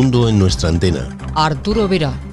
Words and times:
mundo 0.00 0.30
en 0.30 0.38
nuestra 0.38 0.70
antena. 0.70 1.14
Arturo 1.34 1.86
Vera. 1.86 2.29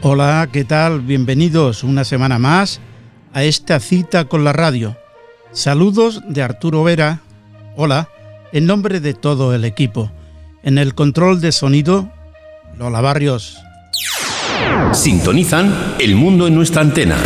Hola, 0.00 0.48
¿qué 0.52 0.64
tal? 0.64 1.00
Bienvenidos 1.00 1.82
una 1.82 2.04
semana 2.04 2.38
más 2.38 2.78
a 3.32 3.42
esta 3.42 3.80
cita 3.80 4.26
con 4.26 4.44
la 4.44 4.52
radio. 4.52 4.96
Saludos 5.50 6.22
de 6.28 6.40
Arturo 6.40 6.84
Vera. 6.84 7.22
Hola, 7.74 8.08
en 8.52 8.66
nombre 8.66 9.00
de 9.00 9.14
todo 9.14 9.56
el 9.56 9.64
equipo. 9.64 10.12
En 10.62 10.78
el 10.78 10.94
control 10.94 11.40
de 11.40 11.50
sonido, 11.50 12.12
Lola 12.78 13.00
Barrios. 13.00 13.58
Sintonizan 14.92 15.96
El 15.98 16.14
Mundo 16.14 16.46
en 16.46 16.54
nuestra 16.54 16.80
antena. 16.80 17.16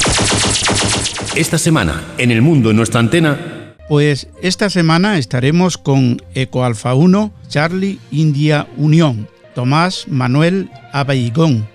Esta 1.36 1.58
semana, 1.58 2.02
en 2.16 2.30
El 2.30 2.40
Mundo 2.40 2.70
en 2.70 2.76
nuestra 2.76 3.00
antena. 3.00 3.74
Pues 3.86 4.28
esta 4.40 4.70
semana 4.70 5.18
estaremos 5.18 5.76
con 5.76 6.22
Eco 6.34 6.64
Alfa 6.64 6.94
1, 6.94 7.34
Charlie 7.48 7.98
India 8.10 8.66
Unión, 8.78 9.28
Tomás 9.54 10.06
Manuel 10.08 10.70
Abaigón, 10.94 11.68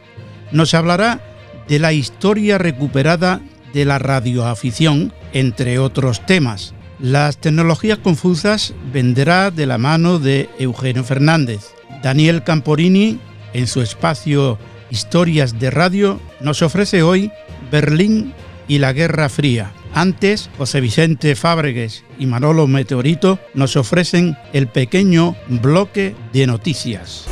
nos 0.51 0.73
hablará 0.73 1.21
de 1.67 1.79
la 1.79 1.93
historia 1.93 2.57
recuperada 2.57 3.41
de 3.73 3.85
la 3.85 3.99
radioafición, 3.99 5.13
entre 5.33 5.79
otros 5.79 6.25
temas. 6.25 6.73
Las 6.99 7.37
tecnologías 7.37 7.99
confusas 7.99 8.73
vendrá 8.91 9.51
de 9.51 9.65
la 9.65 9.77
mano 9.77 10.19
de 10.19 10.49
Eugenio 10.57 11.03
Fernández. 11.03 11.73
Daniel 12.01 12.43
Camporini, 12.43 13.19
en 13.53 13.67
su 13.67 13.81
espacio 13.81 14.57
Historias 14.89 15.59
de 15.59 15.69
Radio, 15.69 16.19
nos 16.39 16.61
ofrece 16.61 17.03
hoy 17.03 17.31
Berlín 17.71 18.33
y 18.67 18.79
la 18.79 18.93
Guerra 18.93 19.29
Fría. 19.29 19.71
Antes, 19.93 20.49
José 20.57 20.81
Vicente 20.81 21.35
Fábregues 21.35 22.03
y 22.19 22.25
Manolo 22.25 22.67
Meteorito 22.67 23.39
nos 23.53 23.75
ofrecen 23.75 24.37
el 24.53 24.67
pequeño 24.67 25.35
bloque 25.47 26.15
de 26.33 26.47
noticias. 26.47 27.27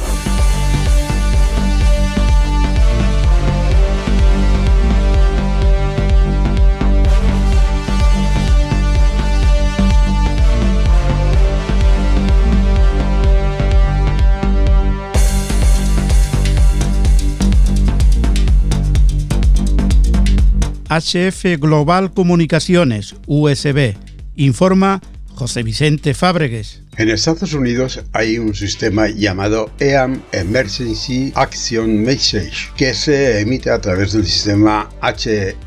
HF 20.89 21.57
Global 21.59 22.13
Comunicaciones, 22.13 23.15
USB, 23.25 23.95
informa 24.35 25.01
José 25.29 25.63
Vicente 25.63 26.13
Fábregues. 26.13 26.83
En 26.97 27.09
Estados 27.09 27.53
Unidos 27.53 28.03
hay 28.13 28.37
un 28.37 28.53
sistema 28.53 29.07
llamado 29.07 29.71
EAM 29.79 30.21
Emergency 30.31 31.33
Action 31.35 32.03
Message 32.03 32.69
que 32.77 32.93
se 32.93 33.39
emite 33.39 33.71
a 33.71 33.81
través 33.81 34.13
del 34.13 34.25
sistema 34.25 34.87
HFGCS, 35.01 35.65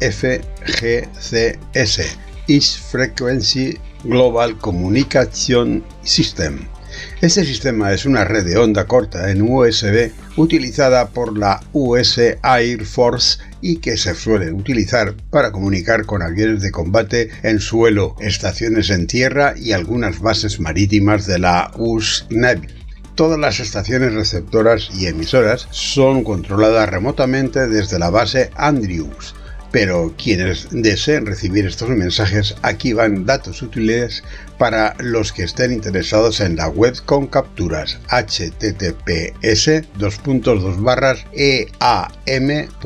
East 2.47 2.79
Frequency 2.91 3.77
Global 4.05 4.57
Communication 4.59 5.85
System. 6.05 6.61
Este 7.21 7.45
sistema 7.45 7.93
es 7.93 8.07
una 8.07 8.25
red 8.25 8.45
de 8.45 8.57
onda 8.57 8.87
corta 8.87 9.31
en 9.31 9.43
USB 9.43 10.13
utilizada 10.37 11.09
por 11.09 11.37
la 11.37 11.61
US 11.73 12.19
Air 12.19 12.85
Force 12.85 13.39
y 13.61 13.77
que 13.77 13.97
se 13.97 14.15
suele 14.15 14.53
utilizar 14.53 15.15
para 15.31 15.53
comunicar 15.53 16.07
con 16.07 16.23
aviones 16.23 16.63
de 16.63 16.71
combate 16.71 17.31
en 17.43 17.61
suelo, 17.61 18.17
estaciones 18.21 18.91
en 18.91 19.07
tierra 19.07 19.55
y 19.57 19.73
algunas 19.73 20.21
bases 20.21 20.61
marítimas 20.61 21.27
de 21.27 21.39
la 21.39 21.71
US 21.77 22.27
Navy. 22.31 22.69
Todas 23.15 23.39
las 23.39 23.59
estaciones 23.59 24.15
receptoras 24.15 24.91
y 24.95 25.07
emisoras 25.07 25.67
son 25.71 26.23
controladas 26.23 26.89
remotamente 26.89 27.67
desde 27.67 27.99
la 27.99 28.11
base 28.11 28.51
Andrews 28.55 29.35
pero 29.71 30.15
quienes 30.17 30.69
deseen 30.71 31.27
recibir 31.27 31.67
estos 31.67 31.89
mensajes, 31.91 32.55
aquí 32.63 32.93
van 32.93 33.27
datos 33.27 33.63
útiles 33.63 34.23
para 34.59 34.95
los 34.99 35.33
que 35.33 35.45
estén 35.45 35.73
interesados 35.73 36.41
en 36.41 36.57
la 36.57 36.69
web 36.69 36.95
con 37.05 37.27
capturas 37.27 37.99
https 38.09 39.69
eam.watch 42.27 42.85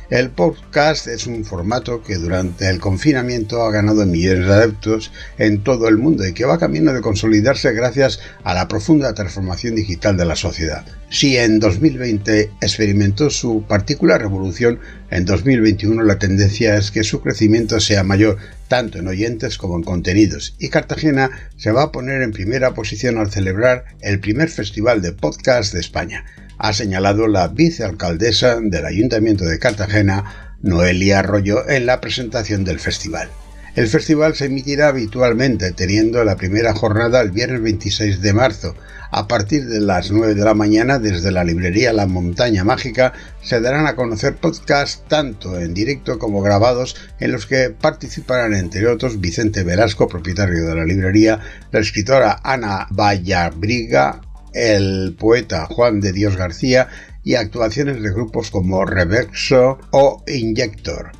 El 0.09 0.31
podcast 0.31 1.05
es 1.05 1.27
un 1.27 1.45
formato 1.45 2.01
que 2.01 2.15
durante 2.15 2.67
el 2.67 2.79
confinamiento 2.79 3.61
ha 3.61 3.71
ganado 3.71 4.07
millones 4.07 4.47
de 4.47 4.53
adeptos 4.53 5.11
en 5.37 5.63
todo 5.63 5.87
el 5.87 5.99
mundo 5.99 6.25
y 6.25 6.33
que 6.33 6.45
va 6.45 6.57
camino 6.57 6.91
de 6.93 7.01
consolidarse 7.01 7.71
gracias 7.73 8.19
a 8.43 8.55
la 8.55 8.67
profunda 8.67 9.13
transformación 9.13 9.75
digital 9.75 10.17
de 10.17 10.25
la 10.25 10.35
sociedad. 10.35 10.83
Si 11.11 11.37
en 11.37 11.59
2020 11.59 12.49
experimentó 12.59 13.29
su 13.29 13.65
particular 13.67 14.19
revolución, 14.19 14.79
en 15.11 15.25
2021 15.25 16.01
la 16.01 16.17
tendencia 16.17 16.75
es 16.75 16.89
que 16.89 17.03
su 17.03 17.21
crecimiento 17.21 17.79
sea 17.79 18.03
mayor 18.03 18.37
tanto 18.67 18.97
en 18.97 19.07
oyentes 19.07 19.59
como 19.59 19.75
en 19.75 19.83
contenidos, 19.83 20.55
y 20.57 20.69
Cartagena 20.69 21.29
se 21.55 21.71
va 21.71 21.83
a 21.83 21.91
poner 21.91 22.23
en 22.23 22.31
primera 22.31 22.73
posición 22.73 23.19
al 23.19 23.29
celebrar 23.29 23.85
el 24.01 24.19
primer 24.19 24.49
festival 24.49 25.03
de 25.03 25.11
podcast 25.11 25.71
de 25.71 25.81
España 25.81 26.25
ha 26.59 26.73
señalado 26.73 27.27
la 27.27 27.47
vicealcaldesa 27.47 28.59
del 28.61 28.85
Ayuntamiento 28.85 29.45
de 29.45 29.59
Cartagena, 29.59 30.57
Noelia 30.61 31.19
Arroyo, 31.19 31.67
en 31.69 31.85
la 31.85 32.01
presentación 32.01 32.65
del 32.65 32.79
festival. 32.79 33.29
El 33.75 33.87
festival 33.87 34.35
se 34.35 34.45
emitirá 34.45 34.89
habitualmente, 34.89 35.71
teniendo 35.71 36.23
la 36.25 36.35
primera 36.35 36.73
jornada 36.73 37.21
el 37.21 37.31
viernes 37.31 37.61
26 37.61 38.21
de 38.21 38.33
marzo. 38.33 38.75
A 39.11 39.27
partir 39.27 39.67
de 39.67 39.79
las 39.79 40.11
9 40.11 40.35
de 40.35 40.43
la 40.43 40.53
mañana, 40.53 40.99
desde 40.99 41.31
la 41.31 41.45
librería 41.45 41.93
La 41.93 42.05
Montaña 42.05 42.65
Mágica, 42.65 43.13
se 43.41 43.61
darán 43.61 43.87
a 43.87 43.95
conocer 43.95 44.35
podcasts 44.35 45.03
tanto 45.07 45.57
en 45.59 45.73
directo 45.73 46.19
como 46.19 46.41
grabados, 46.41 46.97
en 47.21 47.31
los 47.31 47.45
que 47.45 47.69
participarán, 47.69 48.53
entre 48.53 48.85
otros, 48.87 49.21
Vicente 49.21 49.63
Velasco, 49.63 50.09
propietario 50.09 50.65
de 50.65 50.75
la 50.75 50.83
librería, 50.83 51.39
la 51.71 51.79
escritora 51.79 52.41
Ana 52.43 52.87
Vallabriga, 52.91 54.19
el 54.53 55.15
poeta 55.17 55.65
Juan 55.65 56.01
de 56.01 56.13
Dios 56.13 56.35
García 56.35 56.87
y 57.23 57.35
actuaciones 57.35 58.01
de 58.01 58.11
grupos 58.11 58.51
como 58.51 58.85
Revexo 58.85 59.79
o 59.91 60.23
Injector. 60.27 61.11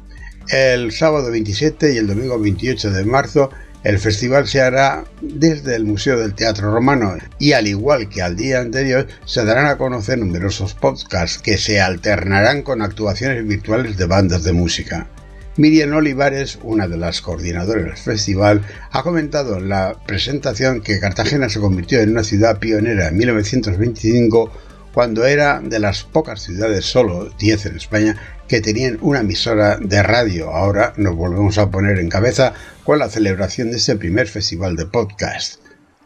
El 0.49 0.91
sábado 0.91 1.29
27 1.29 1.93
y 1.93 1.97
el 1.97 2.07
domingo 2.07 2.39
28 2.39 2.91
de 2.91 3.05
marzo 3.05 3.49
el 3.83 3.97
festival 3.97 4.45
se 4.45 4.59
hará 4.59 5.05
desde 5.21 5.75
el 5.75 5.85
Museo 5.85 6.19
del 6.19 6.33
Teatro 6.33 6.73
Romano 6.73 7.15
y 7.37 7.53
al 7.53 7.65
igual 7.65 8.09
que 8.09 8.21
al 8.21 8.35
día 8.35 8.59
anterior 8.59 9.07
se 9.25 9.45
darán 9.45 9.67
a 9.67 9.77
conocer 9.77 10.17
numerosos 10.17 10.73
podcasts 10.73 11.41
que 11.41 11.57
se 11.57 11.79
alternarán 11.79 12.61
con 12.61 12.81
actuaciones 12.81 13.47
virtuales 13.47 13.95
de 13.95 14.05
bandas 14.05 14.43
de 14.43 14.51
música. 14.51 15.07
Miriam 15.59 15.91
Olivares, 15.91 16.57
una 16.63 16.87
de 16.87 16.95
las 16.95 17.19
coordinadoras 17.19 17.83
del 17.83 17.97
festival, 17.97 18.61
ha 18.91 19.03
comentado 19.03 19.57
en 19.57 19.67
la 19.67 19.93
presentación 20.07 20.79
que 20.79 21.01
Cartagena 21.01 21.49
se 21.49 21.59
convirtió 21.59 21.99
en 21.99 22.11
una 22.11 22.23
ciudad 22.23 22.59
pionera 22.59 23.09
en 23.09 23.17
1925 23.17 24.53
cuando 24.93 25.25
era 25.25 25.59
de 25.59 25.79
las 25.79 26.05
pocas 26.05 26.43
ciudades, 26.43 26.85
solo 26.85 27.29
10 27.37 27.65
en 27.65 27.75
España, 27.75 28.15
que 28.47 28.61
tenían 28.61 28.99
una 29.01 29.19
emisora 29.19 29.75
de 29.75 30.01
radio. 30.01 30.49
Ahora 30.49 30.93
nos 30.95 31.17
volvemos 31.17 31.57
a 31.57 31.69
poner 31.69 31.99
en 31.99 32.07
cabeza 32.07 32.53
con 32.85 32.97
la 32.97 33.09
celebración 33.09 33.69
de 33.69 33.79
este 33.79 33.97
primer 33.97 34.29
festival 34.29 34.77
de 34.77 34.85
podcast. 34.85 35.59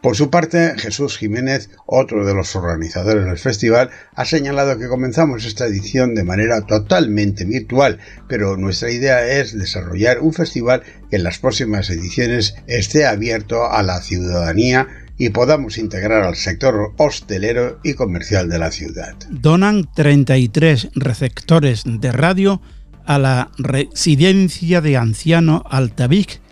Por 0.04 0.16
su 0.16 0.28
parte, 0.28 0.74
Jesús 0.76 1.16
Jiménez, 1.16 1.70
otro 1.86 2.26
de 2.26 2.34
los 2.34 2.54
organizadores 2.56 3.24
del 3.24 3.38
festival, 3.38 3.88
ha 4.14 4.26
señalado 4.26 4.78
que 4.78 4.86
comenzamos 4.86 5.46
esta 5.46 5.64
edición 5.64 6.14
de 6.14 6.24
manera 6.24 6.60
totalmente 6.66 7.46
virtual, 7.46 8.00
pero 8.28 8.58
nuestra 8.58 8.90
idea 8.90 9.26
es 9.26 9.58
desarrollar 9.58 10.20
un 10.20 10.34
festival 10.34 10.82
que 11.08 11.16
en 11.16 11.24
las 11.24 11.38
próximas 11.38 11.88
ediciones 11.88 12.54
esté 12.66 13.06
abierto 13.06 13.64
a 13.64 13.82
la 13.82 14.02
ciudadanía 14.02 14.88
y 15.16 15.30
podamos 15.30 15.78
integrar 15.78 16.24
al 16.24 16.36
sector 16.36 16.92
hostelero 16.98 17.80
y 17.82 17.94
comercial 17.94 18.50
de 18.50 18.58
la 18.58 18.72
ciudad. 18.72 19.14
Donan 19.30 19.88
33 19.94 20.90
receptores 20.96 21.82
de 21.86 22.12
radio 22.12 22.60
a 23.06 23.18
la 23.18 23.50
residencia 23.56 24.82
de 24.82 24.98
ancianos 24.98 25.62
Altavic 25.70 26.42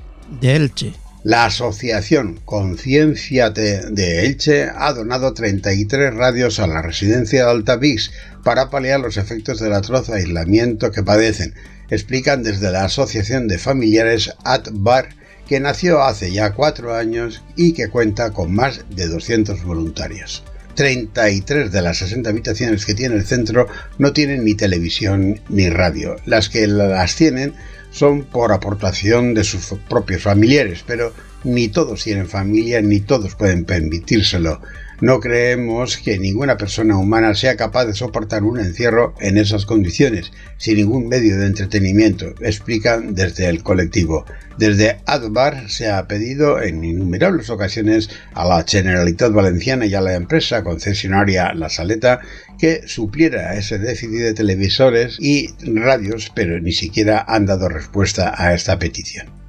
de 0.40 0.56
Elche 0.56 1.01
la 1.24 1.44
Asociación 1.44 2.40
Conciencia 2.44 3.50
de 3.50 4.26
Elche 4.26 4.68
ha 4.74 4.92
donado 4.92 5.32
33 5.34 6.14
radios 6.14 6.58
a 6.58 6.66
la 6.66 6.82
residencia 6.82 7.44
de 7.44 7.50
Altavix 7.50 8.10
para 8.42 8.70
paliar 8.70 9.00
los 9.00 9.16
efectos 9.16 9.60
del 9.60 9.72
atroz 9.72 10.10
aislamiento 10.10 10.90
que 10.90 11.04
padecen, 11.04 11.54
explican 11.90 12.42
desde 12.42 12.72
la 12.72 12.84
Asociación 12.84 13.46
de 13.46 13.58
Familiares 13.58 14.34
ATBAR, 14.44 15.10
que 15.46 15.60
nació 15.60 16.02
hace 16.02 16.32
ya 16.32 16.54
cuatro 16.54 16.94
años 16.94 17.42
y 17.56 17.72
que 17.72 17.88
cuenta 17.88 18.30
con 18.30 18.52
más 18.52 18.84
de 18.90 19.06
200 19.06 19.62
voluntarios. 19.62 20.42
33 20.74 21.70
de 21.70 21.82
las 21.82 21.98
60 21.98 22.30
habitaciones 22.30 22.86
que 22.86 22.94
tiene 22.94 23.16
el 23.16 23.26
centro 23.26 23.68
no 23.98 24.12
tienen 24.12 24.44
ni 24.44 24.54
televisión 24.54 25.40
ni 25.48 25.68
radio. 25.68 26.16
Las 26.24 26.48
que 26.48 26.66
las 26.66 27.14
tienen 27.14 27.54
son 27.92 28.24
por 28.24 28.52
aportación 28.52 29.34
de 29.34 29.44
sus 29.44 29.78
propios 29.88 30.22
familiares, 30.22 30.82
pero 30.86 31.12
ni 31.44 31.68
todos 31.68 32.02
tienen 32.02 32.26
familia 32.26 32.80
ni 32.80 33.00
todos 33.00 33.34
pueden 33.34 33.64
permitírselo. 33.64 34.60
No 35.02 35.18
creemos 35.18 35.96
que 35.96 36.16
ninguna 36.16 36.56
persona 36.56 36.96
humana 36.96 37.34
sea 37.34 37.56
capaz 37.56 37.86
de 37.86 37.92
soportar 37.92 38.44
un 38.44 38.60
encierro 38.60 39.16
en 39.18 39.36
esas 39.36 39.66
condiciones, 39.66 40.30
sin 40.58 40.76
ningún 40.76 41.08
medio 41.08 41.38
de 41.38 41.46
entretenimiento, 41.46 42.36
explican 42.40 43.12
desde 43.16 43.48
el 43.48 43.64
colectivo. 43.64 44.24
Desde 44.58 45.00
Adbar 45.06 45.68
se 45.68 45.90
ha 45.90 46.06
pedido 46.06 46.62
en 46.62 46.84
innumerables 46.84 47.50
ocasiones 47.50 48.10
a 48.32 48.46
la 48.46 48.64
Generalitat 48.64 49.32
Valenciana 49.32 49.86
y 49.86 49.94
a 49.96 50.00
la 50.00 50.14
empresa 50.14 50.62
concesionaria 50.62 51.52
La 51.52 51.68
Saleta 51.68 52.20
que 52.56 52.86
supliera 52.86 53.56
ese 53.56 53.78
déficit 53.78 54.20
de 54.20 54.34
televisores 54.34 55.16
y 55.18 55.48
radios, 55.64 56.30
pero 56.32 56.60
ni 56.60 56.70
siquiera 56.70 57.24
han 57.26 57.46
dado 57.46 57.68
respuesta 57.68 58.34
a 58.36 58.54
esta 58.54 58.78
petición. 58.78 59.41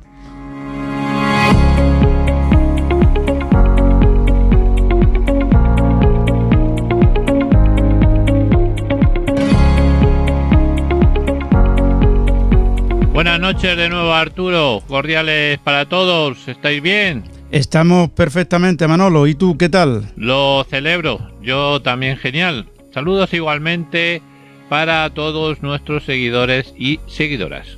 Noches 13.53 13.77
de 13.77 13.87
nuevo 13.87 14.11
Arturo, 14.11 14.81
cordiales 14.87 15.59
para 15.59 15.85
todos, 15.85 16.47
¿estáis 16.47 16.81
bien? 16.81 17.23
Estamos 17.51 18.09
perfectamente 18.09 18.87
Manolo, 18.87 19.27
¿y 19.27 19.35
tú 19.35 19.59
qué 19.59 19.69
tal? 19.69 20.11
Lo 20.15 20.65
celebro, 20.67 21.29
yo 21.39 21.79
también 21.79 22.17
genial. 22.17 22.65
Saludos 22.91 23.31
igualmente 23.31 24.23
para 24.69 25.07
todos 25.11 25.61
nuestros 25.61 26.03
seguidores 26.03 26.73
y 26.79 26.99
seguidoras. 27.05 27.77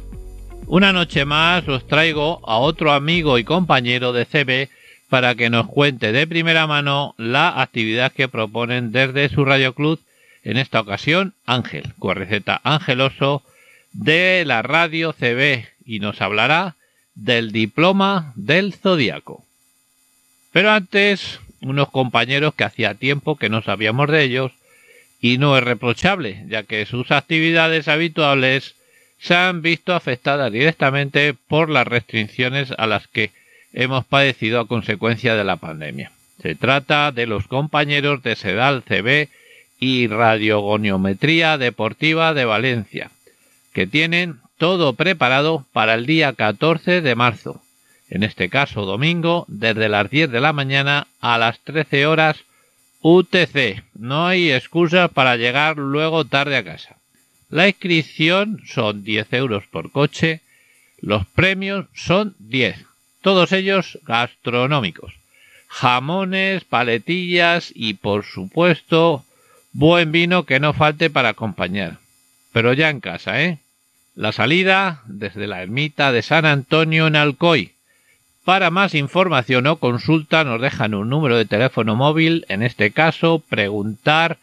Una 0.66 0.94
noche 0.94 1.26
más 1.26 1.68
os 1.68 1.86
traigo 1.86 2.40
a 2.48 2.58
otro 2.60 2.94
amigo 2.94 3.38
y 3.38 3.44
compañero 3.44 4.14
de 4.14 4.26
CB 4.26 4.70
para 5.10 5.36
que 5.36 5.50
nos 5.50 5.68
cuente 5.68 6.14
de 6.14 6.26
primera 6.26 6.68
mano 6.68 7.16
la 7.18 7.62
actividad 7.62 8.14
que 8.14 8.30
proponen 8.30 8.94
desde 8.94 9.28
su 9.28 9.44
Radio 9.44 9.74
Club, 9.74 10.00
en 10.42 10.56
esta 10.56 10.80
ocasión 10.80 11.34
Ángel, 11.46 11.94
con 12.00 12.16
receta 12.16 12.62
Angeloso 12.64 13.44
de 13.96 14.44
la 14.46 14.62
radio 14.62 15.14
CB 15.14 15.66
y 15.86 16.00
nos 16.00 16.22
hablará 16.22 16.76
del 17.16 17.52
diploma 17.52 18.34
del 18.36 18.74
zodiaco. 18.74 19.46
Pero 20.52 20.72
antes, 20.72 21.40
unos 21.62 21.90
compañeros 21.90 22.54
que 22.56 22.66
hacía 22.66 22.96
tiempo 22.96 23.38
que 23.38 23.50
no 23.50 23.62
sabíamos 23.62 24.10
de 24.10 24.24
ellos 24.24 24.52
y 25.22 25.38
no 25.38 25.58
es 25.58 25.64
reprochable, 25.64 26.44
ya 26.48 26.64
que 26.64 26.86
sus 26.86 27.12
actividades 27.12 27.88
habituales 27.88 28.76
se 29.18 29.34
han 29.34 29.62
visto 29.62 29.96
afectadas 29.96 30.52
directamente 30.52 31.34
por 31.34 31.70
las 31.70 31.88
restricciones 31.88 32.72
a 32.78 32.88
las 32.88 33.08
que 33.08 33.32
hemos 33.74 34.06
padecido 34.06 34.60
a 34.60 34.68
consecuencia 34.68 35.36
de 35.36 35.44
la 35.46 35.56
pandemia. 35.56 36.12
Se 36.42 36.56
trata 36.56 37.12
de 37.12 37.28
los 37.28 37.48
compañeros 37.48 38.22
de 38.24 38.36
Sedal 38.36 38.84
CB 38.84 39.30
y 39.80 40.08
Radiogoniometría 40.08 41.58
Deportiva 41.58 42.34
de 42.34 42.46
Valencia, 42.46 43.10
que 43.76 43.86
tienen 43.86 44.40
todo 44.58 44.94
preparado 44.94 45.66
para 45.74 45.96
el 45.96 46.06
día 46.06 46.32
14 46.32 47.02
de 47.02 47.14
marzo, 47.14 47.62
en 48.10 48.24
este 48.24 48.48
caso 48.48 48.86
domingo, 48.86 49.44
desde 49.50 49.90
las 49.90 50.10
10 50.10 50.32
de 50.32 50.40
la 50.40 50.54
mañana 50.54 51.08
a 51.20 51.38
las 51.38 51.60
13 51.60 52.06
horas 52.06 52.38
UTC. 53.02 53.84
No 53.94 54.28
hay 54.28 54.50
excusas 54.50 55.12
para 55.12 55.36
llegar 55.36 55.76
luego 55.76 56.24
tarde 56.24 56.56
a 56.56 56.64
casa. 56.64 56.96
La 57.50 57.68
inscripción 57.68 58.62
son 58.66 59.04
10 59.04 59.34
euros 59.34 59.66
por 59.70 59.92
coche, 59.92 60.40
los 61.02 61.26
premios 61.26 61.88
son 61.94 62.34
10, 62.40 62.78
todos 63.22 63.52
ellos 63.52 64.00
gastronómicos. 64.04 65.16
Jamones, 65.68 66.64
paletillas 66.64 67.74
y 67.76 67.96
por 67.96 68.24
supuesto 68.24 69.26
buen 69.74 70.14
vino 70.14 70.46
que 70.46 70.62
no 70.62 70.72
falte 70.72 71.10
para 71.10 71.30
acompañar. 71.30 71.98
Pero 72.54 72.72
ya 72.72 72.90
en 72.90 73.02
casa, 73.02 73.44
¿eh? 73.44 73.60
La 74.16 74.32
salida 74.32 75.04
desde 75.08 75.46
la 75.46 75.62
ermita 75.62 76.14
de 76.14 76.22
San 76.22 76.46
Antonio 76.46 77.08
en 77.08 77.18
Alcoy. 77.18 77.74
Para 78.46 78.70
más 78.70 78.96
información 78.96 79.68
o 79.68 79.76
consulta 79.76 80.46
nos 80.46 80.62
dejan 80.62 80.94
un 80.94 81.10
número 81.10 81.36
de 81.36 81.44
teléfono 81.44 81.98
móvil, 81.98 82.46
en 82.48 82.64
este 82.64 82.92
caso 82.92 83.44
preguntar 83.50 84.38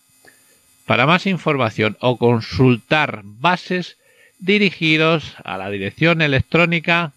Para 0.87 1.07
más 1.07 1.27
información 1.27 1.97
o 1.99 2.19
consultar 2.19 3.23
bases, 3.25 3.97
dirigiros 4.39 5.35
a 5.43 5.59
la 5.59 5.71
dirección 5.71 6.23
electrónica 6.23 7.11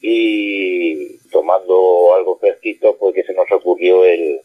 y 0.00 1.18
tomando 1.28 2.14
algo 2.14 2.38
fresquito, 2.38 2.96
pues 2.98 3.14
que 3.14 3.24
se 3.24 3.34
nos 3.34 3.50
ocurrió 3.52 4.04
el, 4.04 4.40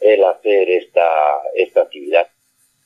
el 0.00 0.24
hacer 0.24 0.70
esta, 0.70 1.08
esta 1.54 1.82
actividad. 1.82 2.28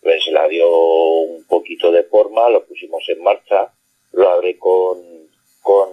Pues 0.02 0.26
la 0.28 0.48
dio 0.48 0.68
un 0.68 1.44
poquito 1.46 1.92
de 1.92 2.04
forma, 2.04 2.48
lo 2.48 2.64
pusimos 2.64 3.06
en 3.08 3.22
marcha, 3.22 3.72
lo 4.12 4.28
hablé 4.28 4.58
con, 4.58 4.98
con 5.62 5.88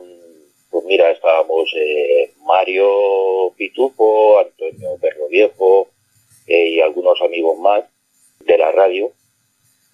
pues 0.70 0.86
mira, 0.86 1.12
estábamos 1.12 1.74
eh, 1.76 2.32
Mario 2.46 3.52
Pitufo, 3.58 4.40
Antonio 4.40 4.98
Perro 5.02 5.28
Viejo 5.28 5.90
eh, 6.48 6.70
y 6.70 6.82
algunos 6.82 7.22
amigos 7.22 7.58
más 7.60 7.84
de 8.46 8.58
la 8.58 8.72
radio 8.72 9.12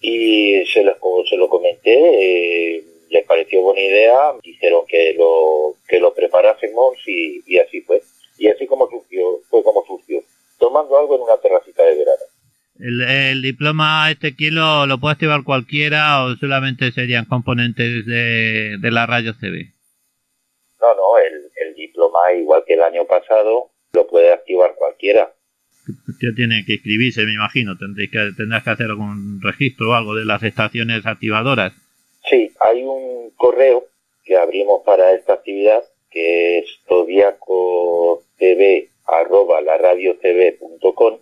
y 0.00 0.64
se, 0.66 0.84
les, 0.84 0.94
se 1.28 1.36
lo 1.36 1.48
comenté, 1.48 2.76
eh, 2.76 2.84
les 3.08 3.24
pareció 3.24 3.62
buena 3.62 3.80
idea, 3.80 4.34
dijeron 4.42 4.84
que 4.86 5.14
lo, 5.14 5.76
que 5.88 5.98
lo 5.98 6.12
preparásemos 6.12 6.96
y, 7.06 7.42
y 7.46 7.58
así 7.58 7.80
fue. 7.80 8.02
Y 8.36 8.48
así 8.48 8.66
como 8.66 8.88
surgió, 8.90 9.40
fue 9.48 9.62
como 9.62 9.84
surgió 9.86 10.22
tomando 10.64 10.98
algo 10.98 11.16
en 11.16 11.20
una 11.20 11.36
terracita 11.36 11.82
de 11.82 11.94
verano. 11.94 12.22
El, 12.80 13.42
diploma, 13.42 14.10
este 14.10 14.34
kilo, 14.34 14.86
lo 14.86 14.98
puede 14.98 15.12
activar 15.12 15.44
cualquiera 15.44 16.24
o 16.24 16.36
solamente 16.36 16.90
serían 16.90 17.26
componentes 17.26 18.06
de, 18.06 18.78
la 18.90 19.04
radio 19.04 19.34
CB? 19.34 19.74
No, 20.80 20.94
no, 20.94 21.18
el, 21.18 21.50
el 21.66 21.74
diploma, 21.74 22.32
igual 22.32 22.64
que 22.66 22.74
el 22.74 22.82
año 22.82 23.04
pasado, 23.04 23.72
lo 23.92 24.06
puede 24.06 24.32
activar 24.32 24.74
cualquiera. 24.74 25.30
Usted 26.08 26.28
tiene 26.34 26.64
que 26.66 26.74
inscribirse, 26.74 27.26
me 27.26 27.34
imagino. 27.34 27.76
Tendréis 27.76 28.10
que, 28.10 28.30
tendrás 28.34 28.64
que 28.64 28.70
hacer 28.70 28.86
algún 28.86 29.40
registro 29.42 29.90
o 29.90 29.94
algo 29.94 30.14
de 30.14 30.24
las 30.24 30.42
estaciones 30.42 31.04
activadoras. 31.04 31.74
Sí, 32.30 32.50
hay 32.60 32.82
un 32.82 33.32
correo 33.36 33.84
que 34.24 34.38
abrimos 34.38 34.82
para 34.86 35.12
esta 35.12 35.34
actividad 35.34 35.84
que 36.10 36.60
es 36.60 36.80
zodiacotv.com 39.84 41.18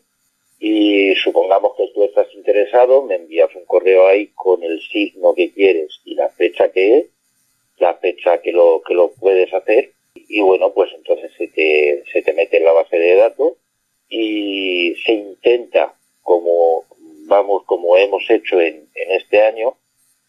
y 0.59 1.14
supongamos 1.16 1.73
que 1.76 1.88
tú 1.92 2.04
estás 2.04 2.33
interesado, 2.35 3.02
me 3.02 3.16
envías 3.16 3.54
un 3.57 3.64
correo 3.64 4.07
ahí 4.07 4.28
con 4.28 4.62
el 4.62 4.81
signo 4.81 5.35
que 5.35 5.52
quieres 5.52 6.00
y 6.04 6.14
la 6.14 6.28
fecha 6.31 6.71
que 6.71 6.99
es, 6.99 7.07
la 7.78 7.95
fecha 7.95 8.40
que 8.40 8.52
lo, 8.52 8.81
que 8.87 8.95
lo 8.95 9.11
puedes 9.12 9.52
hacer 9.52 9.92
y 10.14 10.40
bueno, 10.40 10.73
pues 10.73 10.92
entonces 10.95 11.33
se 11.37 11.49
te, 11.49 12.04
se 12.12 12.23
te 12.23 12.33
mete 12.33 12.59
en 12.59 12.64
la 12.64 12.73
base 12.73 12.97
de 12.97 13.16
datos 13.16 13.54
y 14.09 14.95
se 15.04 15.12
intenta, 15.12 15.95
como 16.23 16.85
vamos, 17.26 17.64
como 17.64 17.97
hemos 17.97 18.28
hecho 18.31 18.61
en, 18.61 18.88
en 18.95 19.11
este 19.12 19.42
año, 19.42 19.76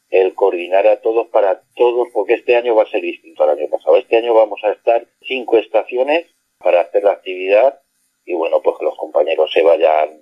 el 0.09 0.33
coordinar 0.33 0.87
a 0.87 1.01
todos 1.01 1.27
para 1.27 1.61
todos, 1.75 2.07
porque 2.13 2.35
este 2.35 2.55
año 2.55 2.75
va 2.75 2.83
a 2.83 2.89
ser 2.89 3.01
distinto 3.01 3.43
al 3.43 3.57
año 3.57 3.67
pasado. 3.69 3.97
Este 3.97 4.17
año 4.17 4.33
vamos 4.33 4.63
a 4.63 4.71
estar 4.71 5.05
cinco 5.27 5.57
estaciones 5.57 6.27
para 6.59 6.81
hacer 6.81 7.03
la 7.03 7.13
actividad 7.13 7.79
y 8.25 8.33
bueno, 8.33 8.61
pues 8.61 8.77
que 8.77 8.85
los 8.85 8.95
compañeros 8.95 9.51
se 9.51 9.61
vayan, 9.61 10.21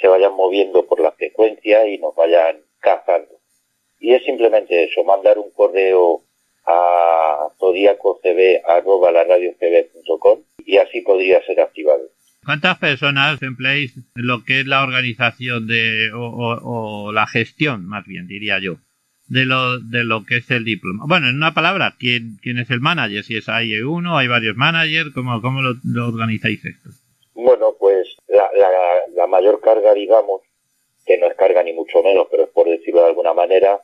se 0.00 0.06
vayan 0.08 0.34
moviendo 0.34 0.86
por 0.86 1.00
la 1.00 1.12
frecuencia 1.12 1.86
y 1.86 1.98
nos 1.98 2.14
vayan 2.14 2.62
cazando. 2.78 3.34
Y 3.98 4.14
es 4.14 4.24
simplemente 4.24 4.84
eso, 4.84 5.04
mandar 5.04 5.38
un 5.38 5.50
correo 5.50 6.22
a 6.66 7.48
zodiacocb.com 7.58 10.42
y 10.64 10.78
así 10.78 11.00
podría 11.00 11.44
ser 11.44 11.60
activado. 11.60 12.04
¿Cuántas 12.44 12.78
personas 12.90 13.40
empleáis 13.42 13.92
en 13.96 14.26
lo 14.26 14.44
que 14.44 14.60
es 14.60 14.66
la 14.66 14.82
organización 14.82 15.66
de, 15.66 16.10
o, 16.12 17.12
la 17.12 17.26
gestión, 17.26 17.86
más 17.86 18.04
bien 18.04 18.26
diría 18.26 18.58
yo, 18.58 18.76
de 19.28 19.44
lo, 19.44 19.78
de 19.78 20.02
lo 20.02 20.24
que 20.24 20.38
es 20.38 20.50
el 20.50 20.64
diploma? 20.64 21.04
Bueno, 21.06 21.28
en 21.28 21.36
una 21.36 21.54
palabra, 21.54 21.94
¿quién, 21.98 22.38
quién 22.42 22.58
es 22.58 22.70
el 22.70 22.80
manager? 22.80 23.22
Si 23.22 23.36
es 23.36 23.48
hay 23.48 23.80
uno, 23.80 24.18
hay 24.18 24.26
varios 24.26 24.56
managers, 24.56 25.10
¿cómo, 25.14 25.40
cómo 25.40 25.60
lo, 25.62 26.08
organizáis 26.08 26.64
esto? 26.64 26.90
Bueno, 27.34 27.74
pues 27.78 28.16
la, 28.28 28.50
la, 29.14 29.26
mayor 29.28 29.60
carga, 29.60 29.94
digamos, 29.94 30.42
que 31.06 31.16
no 31.16 31.26
es 31.26 31.34
carga 31.36 31.62
ni 31.62 31.72
mucho 31.72 32.02
menos, 32.02 32.26
pero 32.30 32.44
es 32.44 32.50
por 32.50 32.68
decirlo 32.68 33.02
de 33.02 33.08
alguna 33.08 33.34
manera, 33.34 33.80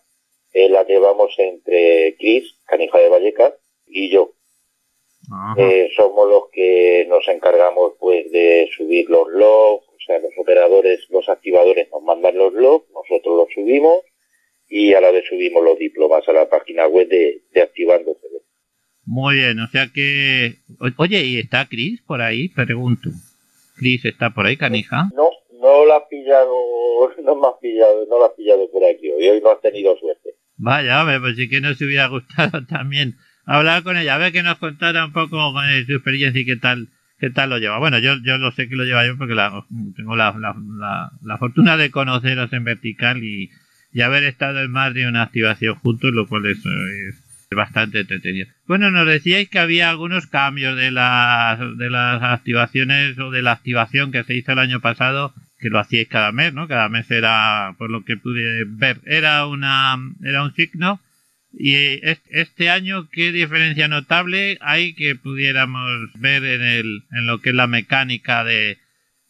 la 0.52 0.82
llevamos 0.84 1.32
entre 1.38 2.16
Chris, 2.18 2.56
Canija 2.66 2.98
de 2.98 3.08
Vallecas, 3.08 3.52
y 3.86 4.10
yo. 4.10 4.32
Eh, 5.56 5.90
somos 5.96 6.28
los 6.28 6.50
que 6.52 7.06
nos 7.08 7.26
encargamos 7.28 7.94
pues 7.98 8.30
de 8.30 8.68
subir 8.76 9.08
los 9.10 9.28
logs, 9.28 9.84
o 9.88 9.98
sea, 10.06 10.18
los 10.20 10.30
operadores, 10.38 11.06
los 11.10 11.28
activadores 11.28 11.88
nos 11.90 12.02
mandan 12.02 12.38
los 12.38 12.52
logs, 12.52 12.86
nosotros 12.92 13.36
los 13.36 13.48
subimos 13.52 14.04
y 14.68 14.94
a 14.94 15.00
la 15.00 15.10
vez 15.10 15.24
subimos 15.28 15.64
los 15.64 15.78
diplomas 15.78 16.28
a 16.28 16.32
la 16.32 16.48
página 16.48 16.86
web 16.86 17.08
de, 17.08 17.42
de 17.52 17.62
Activando 17.62 18.16
Muy 19.04 19.36
bien, 19.36 19.58
o 19.60 19.68
sea 19.68 19.88
que... 19.92 20.54
Oye, 20.98 21.24
¿y 21.24 21.38
está 21.38 21.66
Chris 21.68 22.02
por 22.02 22.20
ahí? 22.20 22.48
Pregunto. 22.48 23.10
¿Chris 23.76 24.04
está 24.04 24.30
por 24.30 24.46
ahí, 24.46 24.56
canija? 24.56 25.08
No, 25.14 25.30
no 25.60 25.86
la 25.86 25.96
ha 25.96 26.08
pillado, 26.08 26.54
no 27.22 27.36
me 27.36 27.48
ha 27.48 27.58
pillado, 27.60 28.06
no 28.06 28.20
la 28.20 28.26
ha 28.26 28.34
pillado 28.34 28.70
por 28.70 28.84
aquí 28.84 29.10
hoy, 29.10 29.28
hoy 29.28 29.40
no 29.40 29.50
ha 29.50 29.60
tenido 29.60 29.96
suerte. 29.98 30.30
Vaya, 30.56 31.02
hombre, 31.02 31.20
pues 31.20 31.36
sí 31.36 31.48
que 31.48 31.60
nos 31.60 31.80
hubiera 31.80 32.08
gustado 32.08 32.64
también 32.68 33.16
hablar 33.46 33.82
con 33.82 33.96
ella, 33.96 34.16
a 34.16 34.18
ver 34.18 34.32
que 34.32 34.42
nos 34.42 34.58
contara 34.58 35.06
un 35.06 35.12
poco 35.12 35.52
su 35.86 35.92
experiencia 35.94 36.40
y 36.40 36.44
qué 36.44 36.56
tal 36.56 36.88
qué 37.18 37.30
tal 37.30 37.50
lo 37.50 37.58
lleva. 37.58 37.78
Bueno, 37.78 37.98
yo, 37.98 38.16
yo 38.22 38.38
lo 38.38 38.52
sé 38.52 38.68
que 38.68 38.76
lo 38.76 38.84
lleva 38.84 39.06
yo 39.06 39.16
porque 39.16 39.34
tengo 39.96 40.16
la, 40.16 40.34
la, 40.38 41.10
la, 41.22 41.38
fortuna 41.38 41.76
de 41.76 41.90
conoceros 41.90 42.52
en 42.52 42.64
vertical 42.64 43.24
y, 43.24 43.50
y 43.92 44.02
haber 44.02 44.24
estado 44.24 44.62
en 44.62 44.70
más 44.70 44.92
de 44.92 45.08
una 45.08 45.22
activación 45.22 45.76
juntos, 45.76 46.12
lo 46.12 46.26
cual 46.26 46.46
es, 46.46 46.58
es 46.58 47.56
bastante 47.56 48.00
entretenido. 48.00 48.48
Bueno, 48.66 48.90
nos 48.90 49.06
decíais 49.06 49.48
que 49.48 49.58
había 49.58 49.88
algunos 49.88 50.26
cambios 50.26 50.76
de 50.76 50.90
las, 50.90 51.58
de 51.78 51.90
las 51.90 52.22
activaciones 52.22 53.18
o 53.18 53.30
de 53.30 53.42
la 53.42 53.52
activación 53.52 54.12
que 54.12 54.24
se 54.24 54.34
hizo 54.34 54.52
el 54.52 54.58
año 54.58 54.80
pasado 54.80 55.32
que 55.58 55.70
lo 55.70 55.78
hacíais 55.78 56.08
cada 56.08 56.32
mes, 56.32 56.52
¿no? 56.52 56.68
Cada 56.68 56.88
mes 56.88 57.10
era, 57.10 57.74
por 57.78 57.90
lo 57.90 58.04
que 58.04 58.16
pude 58.16 58.64
ver, 58.66 59.00
era 59.06 59.46
una, 59.46 59.96
era 60.22 60.42
un 60.42 60.54
signo. 60.54 61.00
Y 61.52 62.00
este 62.30 62.68
año, 62.68 63.08
¿qué 63.12 63.32
diferencia 63.32 63.88
notable 63.88 64.58
hay 64.60 64.94
que 64.94 65.14
pudiéramos 65.14 65.88
ver 66.20 66.44
en 66.44 66.62
el, 66.62 67.00
en 67.16 67.26
lo 67.26 67.40
que 67.40 67.50
es 67.50 67.54
la 67.54 67.66
mecánica 67.66 68.44
de, 68.44 68.76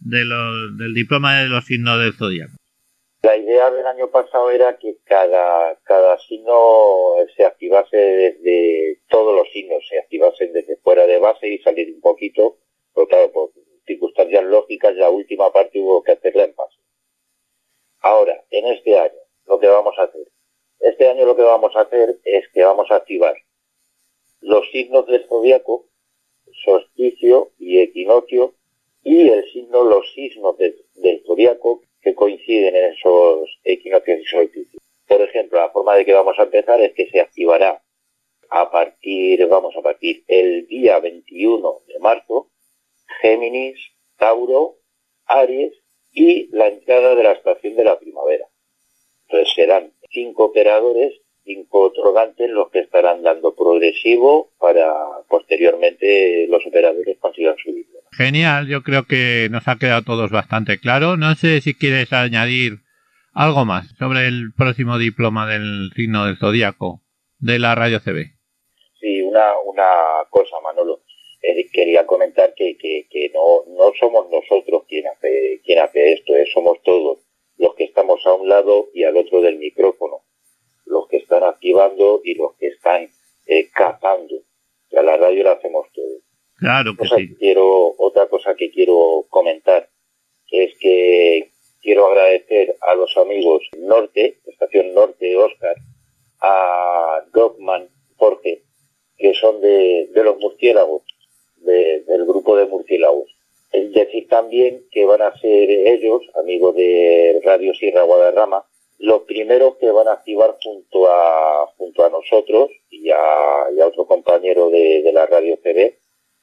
de 0.00 0.24
los, 0.24 0.76
del 0.78 0.94
diploma 0.94 1.40
de 1.40 1.48
los 1.48 1.64
signos 1.64 2.00
del 2.00 2.14
zodiaco? 2.14 2.52
La 3.22 3.36
idea 3.36 3.70
del 3.70 3.86
año 3.86 4.10
pasado 4.10 4.50
era 4.50 4.76
que 4.78 4.98
cada, 5.04 5.76
cada 5.84 6.18
signo 6.18 7.14
se 7.36 7.44
activase 7.44 7.96
desde, 7.96 9.00
todos 9.08 9.36
los 9.36 9.50
signos 9.52 9.86
se 9.88 9.98
activasen 9.98 10.52
desde 10.52 10.76
fuera 10.76 11.06
de 11.06 11.18
base 11.18 11.48
y 11.48 11.58
salir 11.58 11.92
un 11.94 12.00
poquito, 12.00 12.58
pero 12.94 13.08
claro, 13.08 13.32
por, 13.32 13.50
circunstancias 13.86 14.44
lógicas, 14.44 14.94
la 14.96 15.10
última 15.10 15.52
parte 15.52 15.78
hubo 15.80 16.02
que 16.02 16.12
hacerla 16.12 16.44
en 16.44 16.54
paso. 16.54 16.78
Ahora, 18.00 18.44
en 18.50 18.66
este 18.66 18.98
año, 18.98 19.18
lo 19.46 19.58
que 19.58 19.68
vamos 19.68 19.94
a 19.98 20.04
hacer. 20.04 20.26
Este 20.80 21.08
año 21.08 21.24
lo 21.24 21.36
que 21.36 21.42
vamos 21.42 21.74
a 21.76 21.82
hacer 21.82 22.18
es 22.24 22.48
que 22.52 22.64
vamos 22.64 22.90
a 22.90 22.96
activar 22.96 23.34
los 24.40 24.70
signos 24.70 25.06
del 25.06 25.26
zodiaco, 25.28 25.86
solsticio 26.64 27.52
y 27.58 27.80
equinoccio, 27.80 28.54
y 29.02 29.28
el 29.28 29.50
signo, 29.52 29.84
los 29.84 30.12
signos 30.14 30.56
del 30.58 31.22
zodiaco 31.26 31.82
que 32.02 32.14
coinciden 32.14 32.74
en 32.74 32.92
esos 32.92 33.48
equinoccios 33.64 34.20
y 34.20 34.24
solsticios. 34.24 34.82
Por 35.06 35.20
ejemplo, 35.20 35.60
la 35.60 35.70
forma 35.70 35.94
de 35.94 36.04
que 36.04 36.12
vamos 36.12 36.38
a 36.38 36.42
empezar 36.42 36.80
es 36.80 36.92
que 36.94 37.08
se 37.10 37.20
activará 37.20 37.82
a 38.50 38.70
partir, 38.70 39.46
vamos 39.46 39.76
a 39.76 39.82
partir 39.82 40.24
el 40.26 40.66
día 40.66 40.98
21 40.98 41.82
de 41.86 41.98
marzo, 42.00 42.50
Géminis, 43.20 43.78
Tauro, 44.16 44.76
Aries 45.26 45.72
y 46.12 46.48
la 46.48 46.68
entrada 46.68 47.14
de 47.14 47.22
la 47.22 47.32
estación 47.32 47.76
de 47.76 47.84
la 47.84 47.98
primavera. 47.98 48.48
Entonces 49.28 49.54
serán 49.54 49.92
cinco 50.16 50.46
operadores, 50.46 51.12
cinco 51.44 51.82
otorgantes 51.82 52.48
los 52.50 52.70
que 52.70 52.80
estarán 52.80 53.22
dando 53.22 53.54
progresivo 53.54 54.50
para 54.58 54.90
posteriormente 55.28 56.46
los 56.48 56.64
operadores 56.66 57.18
consigan 57.20 57.54
subirlo. 57.62 58.00
Genial, 58.12 58.66
yo 58.66 58.82
creo 58.82 59.04
que 59.06 59.48
nos 59.50 59.68
ha 59.68 59.76
quedado 59.76 60.02
todos 60.02 60.30
bastante 60.30 60.78
claro. 60.78 61.18
No 61.18 61.34
sé 61.34 61.60
si 61.60 61.74
quieres 61.74 62.14
añadir 62.14 62.78
algo 63.34 63.66
más 63.66 63.88
sobre 63.98 64.26
el 64.26 64.52
próximo 64.56 64.96
diploma 64.96 65.46
del 65.46 65.90
signo 65.94 66.24
del 66.24 66.38
zodíaco 66.38 67.02
de 67.38 67.58
la 67.58 67.74
radio 67.74 68.00
CB. 68.00 68.32
Sí, 68.98 69.20
una, 69.20 69.52
una 69.66 69.84
cosa, 70.30 70.56
Manolo. 70.64 71.02
Eh, 71.42 71.68
quería 71.70 72.06
comentar 72.06 72.54
que, 72.56 72.78
que, 72.78 73.30
no, 73.34 73.64
no 73.76 73.92
somos 74.00 74.26
nosotros 74.30 74.84
quien 74.88 75.06
hace, 75.08 75.60
quien 75.62 75.80
hace 75.80 76.14
esto, 76.14 76.34
eh, 76.34 76.46
somos 76.52 76.82
todos 76.82 77.25
los 77.58 77.74
que 77.74 77.84
estamos 77.84 78.24
a 78.26 78.34
un 78.34 78.48
lado 78.48 78.88
y 78.92 79.04
al 79.04 79.16
otro 79.16 79.40
del 79.40 79.58
micrófono, 79.58 80.22
los 80.84 81.08
que 81.08 81.18
están 81.18 81.44
activando 81.44 82.20
y 82.24 82.34
los 82.34 82.54
que 82.56 82.68
están 82.68 83.10
eh, 83.46 83.70
cazando. 83.70 84.36
a 84.96 85.02
la 85.02 85.16
radio 85.16 85.44
la 85.44 85.52
hacemos 85.52 85.86
todos. 85.92 86.22
Claro 86.56 86.96
que 86.96 87.06
sí. 87.06 87.36
Quiero, 87.38 87.94
otra 87.98 88.28
cosa 88.28 88.54
que 88.54 88.70
quiero 88.70 89.26
comentar 89.28 89.88
es 90.50 90.74
que 90.78 91.50
quiero 91.82 92.06
agradecer 92.06 92.76
a 92.80 92.94
los 92.94 93.16
amigos 93.16 93.68
Norte, 93.78 94.38
Estación 94.46 94.94
Norte 94.94 95.36
Oscar, 95.36 95.76
a 96.40 97.20
Dogman 97.32 97.88
Jorge, 98.16 98.62
que 99.18 99.34
son 99.34 99.60
de, 99.60 100.08
de 100.12 100.24
los 100.24 100.38
murciélagos, 100.38 101.02
del 101.56 102.24
grupo 102.26 102.56
de 102.56 102.66
murciélagos. 102.66 103.35
Decir 103.72 104.28
también 104.28 104.86
que 104.90 105.04
van 105.04 105.22
a 105.22 105.36
ser 105.38 105.70
ellos, 105.70 106.22
amigos 106.40 106.74
de 106.76 107.40
Radio 107.44 107.74
Sierra 107.74 108.02
Guadarrama, 108.02 108.64
los 108.98 109.22
primeros 109.22 109.76
que 109.76 109.90
van 109.90 110.08
a 110.08 110.12
activar 110.14 110.56
junto 110.62 111.10
a, 111.10 111.66
junto 111.76 112.04
a 112.04 112.10
nosotros 112.10 112.70
y 112.90 113.10
a, 113.10 113.68
otro 113.84 114.06
compañero 114.06 114.70
de, 114.70 115.10
la 115.12 115.26
Radio 115.26 115.58
CB, 115.62 115.98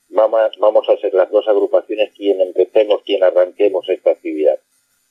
vamos, 0.10 0.52
vamos 0.60 0.88
a 0.90 0.98
ser 0.98 1.14
las 1.14 1.32
dos 1.32 1.48
agrupaciones 1.48 2.14
quien 2.16 2.42
empecemos, 2.42 3.02
quien 3.04 3.24
arranquemos 3.24 3.88
esta 3.90 4.12
actividad. 4.12 4.60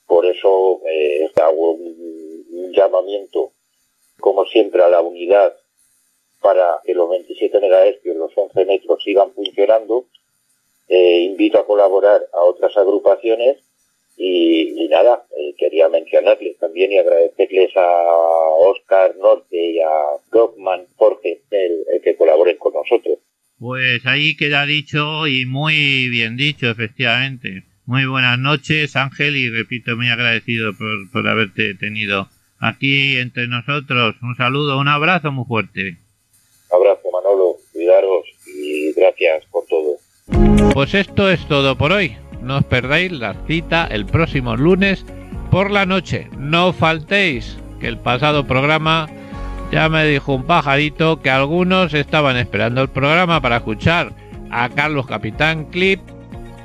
Por 0.07 0.25
eso 0.25 0.81
eh, 0.87 1.29
hago 1.35 1.71
un 1.71 2.71
llamamiento, 2.73 3.51
como 4.19 4.45
siempre, 4.45 4.81
a 4.81 4.89
la 4.89 5.01
unidad 5.01 5.55
para 6.43 6.81
que 6.83 6.93
los 6.93 7.09
27 7.09 7.57
MHz, 7.57 8.05
los 8.15 8.31
11 8.37 8.65
metros 8.65 9.01
sigan 9.01 9.33
funcionando. 9.33 10.05
Eh, 10.87 11.19
invito 11.21 11.59
a 11.59 11.65
colaborar 11.65 12.21
a 12.33 12.41
otras 12.41 12.75
agrupaciones 12.75 13.57
Y, 14.15 14.87
nada, 14.89 15.25
eh, 15.37 15.55
quería 15.57 15.89
mencionarles 15.89 16.57
también 16.59 16.91
y 16.91 16.99
agradecerles 16.99 17.75
a 17.75 17.87
Oscar 18.59 19.15
Norte 19.17 19.57
y 19.57 19.79
a 19.79 19.91
Dogman 20.31 20.85
Jorge 20.95 21.41
el, 21.49 22.01
que 22.03 22.15
colaboren 22.15 22.57
con 22.57 22.73
nosotros. 22.73 23.17
Pues 23.59 24.05
ahí 24.05 24.35
queda 24.37 24.65
dicho 24.65 25.25
y 25.25 25.45
muy 25.45 26.09
bien 26.09 26.37
dicho, 26.37 26.69
efectivamente. 26.69 27.63
Muy 27.85 28.05
buenas 28.05 28.37
noches, 28.37 28.95
Ángel, 28.95 29.35
y 29.35 29.49
repito, 29.49 29.95
muy 29.95 30.09
agradecido 30.09 30.73
por, 30.77 31.11
por 31.11 31.27
haberte 31.27 31.73
tenido 31.73 32.27
aquí 32.59 33.17
entre 33.17 33.47
nosotros. 33.47 34.15
Un 34.21 34.35
saludo, 34.35 34.77
un 34.77 34.87
abrazo 34.87 35.31
muy 35.31 35.45
fuerte. 35.45 35.97
Abrazo, 36.71 37.11
Manolo, 37.11 37.57
cuidaros 37.71 38.25
y 38.47 38.93
gracias. 38.93 39.45
Pues 40.73 40.93
esto 40.93 41.29
es 41.29 41.45
todo 41.47 41.77
por 41.77 41.91
hoy. 41.91 42.17
No 42.41 42.57
os 42.57 42.63
perdáis 42.65 43.11
la 43.11 43.35
cita 43.47 43.87
el 43.89 44.05
próximo 44.05 44.55
lunes 44.55 45.05
por 45.49 45.71
la 45.71 45.85
noche. 45.85 46.29
No 46.37 46.73
faltéis, 46.73 47.57
que 47.79 47.87
el 47.87 47.97
pasado 47.97 48.45
programa 48.45 49.07
ya 49.71 49.89
me 49.89 50.05
dijo 50.05 50.33
un 50.33 50.43
pajarito 50.43 51.21
que 51.21 51.29
algunos 51.29 51.93
estaban 51.93 52.37
esperando 52.37 52.81
el 52.81 52.89
programa 52.89 53.41
para 53.41 53.57
escuchar 53.57 54.13
a 54.51 54.69
Carlos 54.69 55.07
Capitán 55.07 55.65
Clip 55.65 55.99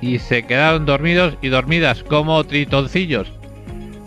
y 0.00 0.18
se 0.18 0.44
quedaron 0.44 0.86
dormidos 0.86 1.36
y 1.42 1.48
dormidas 1.48 2.02
como 2.02 2.44
tritoncillos. 2.44 3.32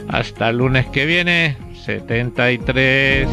Hasta 0.08 0.50
el 0.50 0.58
lunes 0.58 0.86
que 0.88 1.06
viene, 1.06 1.58
73. 1.84 3.28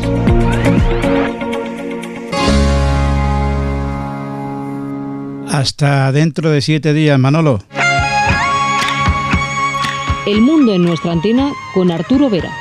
Hasta 5.58 6.12
dentro 6.12 6.50
de 6.50 6.60
siete 6.60 6.92
días, 6.92 7.18
Manolo. 7.18 7.58
El 10.24 10.40
mundo 10.40 10.72
en 10.72 10.84
nuestra 10.84 11.10
antena 11.10 11.50
con 11.74 11.90
Arturo 11.90 12.30
Vera. 12.30 12.52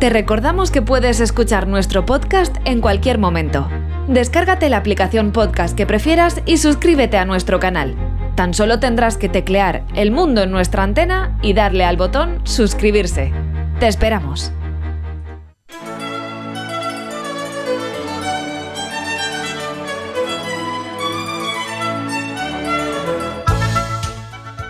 Te 0.00 0.10
recordamos 0.10 0.72
que 0.72 0.82
puedes 0.82 1.20
escuchar 1.20 1.68
nuestro 1.68 2.04
podcast 2.04 2.56
en 2.64 2.80
cualquier 2.80 3.18
momento. 3.18 3.68
Descárgate 4.08 4.68
la 4.68 4.78
aplicación 4.78 5.30
podcast 5.30 5.76
que 5.76 5.86
prefieras 5.86 6.42
y 6.44 6.56
suscríbete 6.56 7.18
a 7.18 7.24
nuestro 7.24 7.60
canal. 7.60 8.17
Tan 8.38 8.54
solo 8.54 8.78
tendrás 8.78 9.16
que 9.16 9.28
teclear 9.28 9.84
El 9.96 10.12
Mundo 10.12 10.44
en 10.44 10.52
nuestra 10.52 10.84
antena 10.84 11.36
y 11.42 11.54
darle 11.54 11.84
al 11.84 11.96
botón 11.96 12.38
Suscribirse. 12.44 13.32
Te 13.80 13.88
esperamos. 13.88 14.52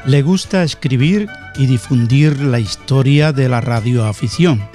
Le 0.06 0.22
gusta 0.22 0.62
escribir 0.62 1.28
y 1.58 1.66
difundir 1.66 2.40
la 2.40 2.60
historia 2.60 3.34
de 3.34 3.50
la 3.50 3.60
radioafición. 3.60 4.66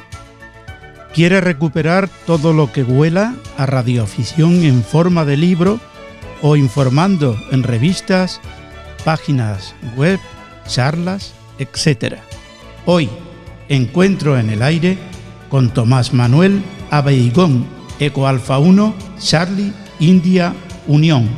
Quiere 1.15 1.41
recuperar 1.41 2.09
todo 2.27 2.53
lo 2.53 2.71
que 2.71 2.83
huela 2.83 3.33
a 3.57 3.65
radioafición 3.65 4.63
en 4.63 4.83
forma 4.83 5.25
de 5.25 5.37
libro 5.37 5.79
o 6.43 6.55
informando 6.55 7.35
en 7.51 7.63
revistas 7.63 8.39
páginas 9.03 9.75
web, 9.95 10.19
charlas, 10.67 11.33
etc. 11.59 12.15
Hoy, 12.85 13.09
encuentro 13.69 14.37
en 14.37 14.49
el 14.49 14.61
aire 14.61 14.97
con 15.49 15.73
Tomás 15.73 16.13
Manuel 16.13 16.63
Abeigón, 16.89 17.65
Eco 17.99 18.27
Alfa 18.27 18.59
1, 18.59 18.93
Charlie, 19.19 19.73
India, 19.99 20.53
Unión. 20.87 21.29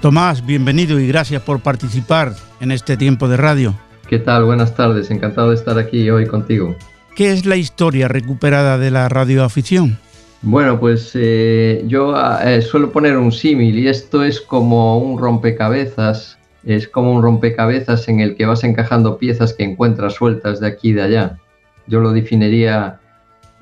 Tomás, 0.00 0.44
bienvenido 0.44 0.98
y 0.98 1.06
gracias 1.06 1.42
por 1.42 1.60
participar 1.60 2.34
en 2.60 2.72
este 2.72 2.96
tiempo 2.96 3.28
de 3.28 3.36
radio. 3.36 3.74
¿Qué 4.08 4.18
tal? 4.18 4.44
Buenas 4.44 4.74
tardes, 4.74 5.10
encantado 5.10 5.50
de 5.50 5.54
estar 5.54 5.78
aquí 5.78 6.10
hoy 6.10 6.26
contigo. 6.26 6.76
¿Qué 7.14 7.30
es 7.30 7.44
la 7.44 7.56
historia 7.56 8.08
recuperada 8.08 8.78
de 8.78 8.90
la 8.90 9.08
radioafición? 9.08 9.98
Bueno, 10.40 10.80
pues 10.80 11.12
eh, 11.14 11.84
yo 11.86 12.14
eh, 12.42 12.62
suelo 12.62 12.90
poner 12.90 13.16
un 13.18 13.30
símil 13.30 13.78
y 13.78 13.86
esto 13.86 14.24
es 14.24 14.40
como 14.40 14.98
un 14.98 15.18
rompecabezas, 15.18 16.38
es 16.64 16.88
como 16.88 17.12
un 17.12 17.22
rompecabezas 17.22 18.08
en 18.08 18.20
el 18.20 18.34
que 18.34 18.46
vas 18.46 18.64
encajando 18.64 19.18
piezas 19.18 19.52
que 19.52 19.62
encuentras 19.62 20.14
sueltas 20.14 20.58
de 20.60 20.66
aquí 20.68 20.88
y 20.88 20.92
de 20.94 21.02
allá. 21.02 21.38
Yo 21.86 22.00
lo 22.00 22.12
definiría 22.12 22.98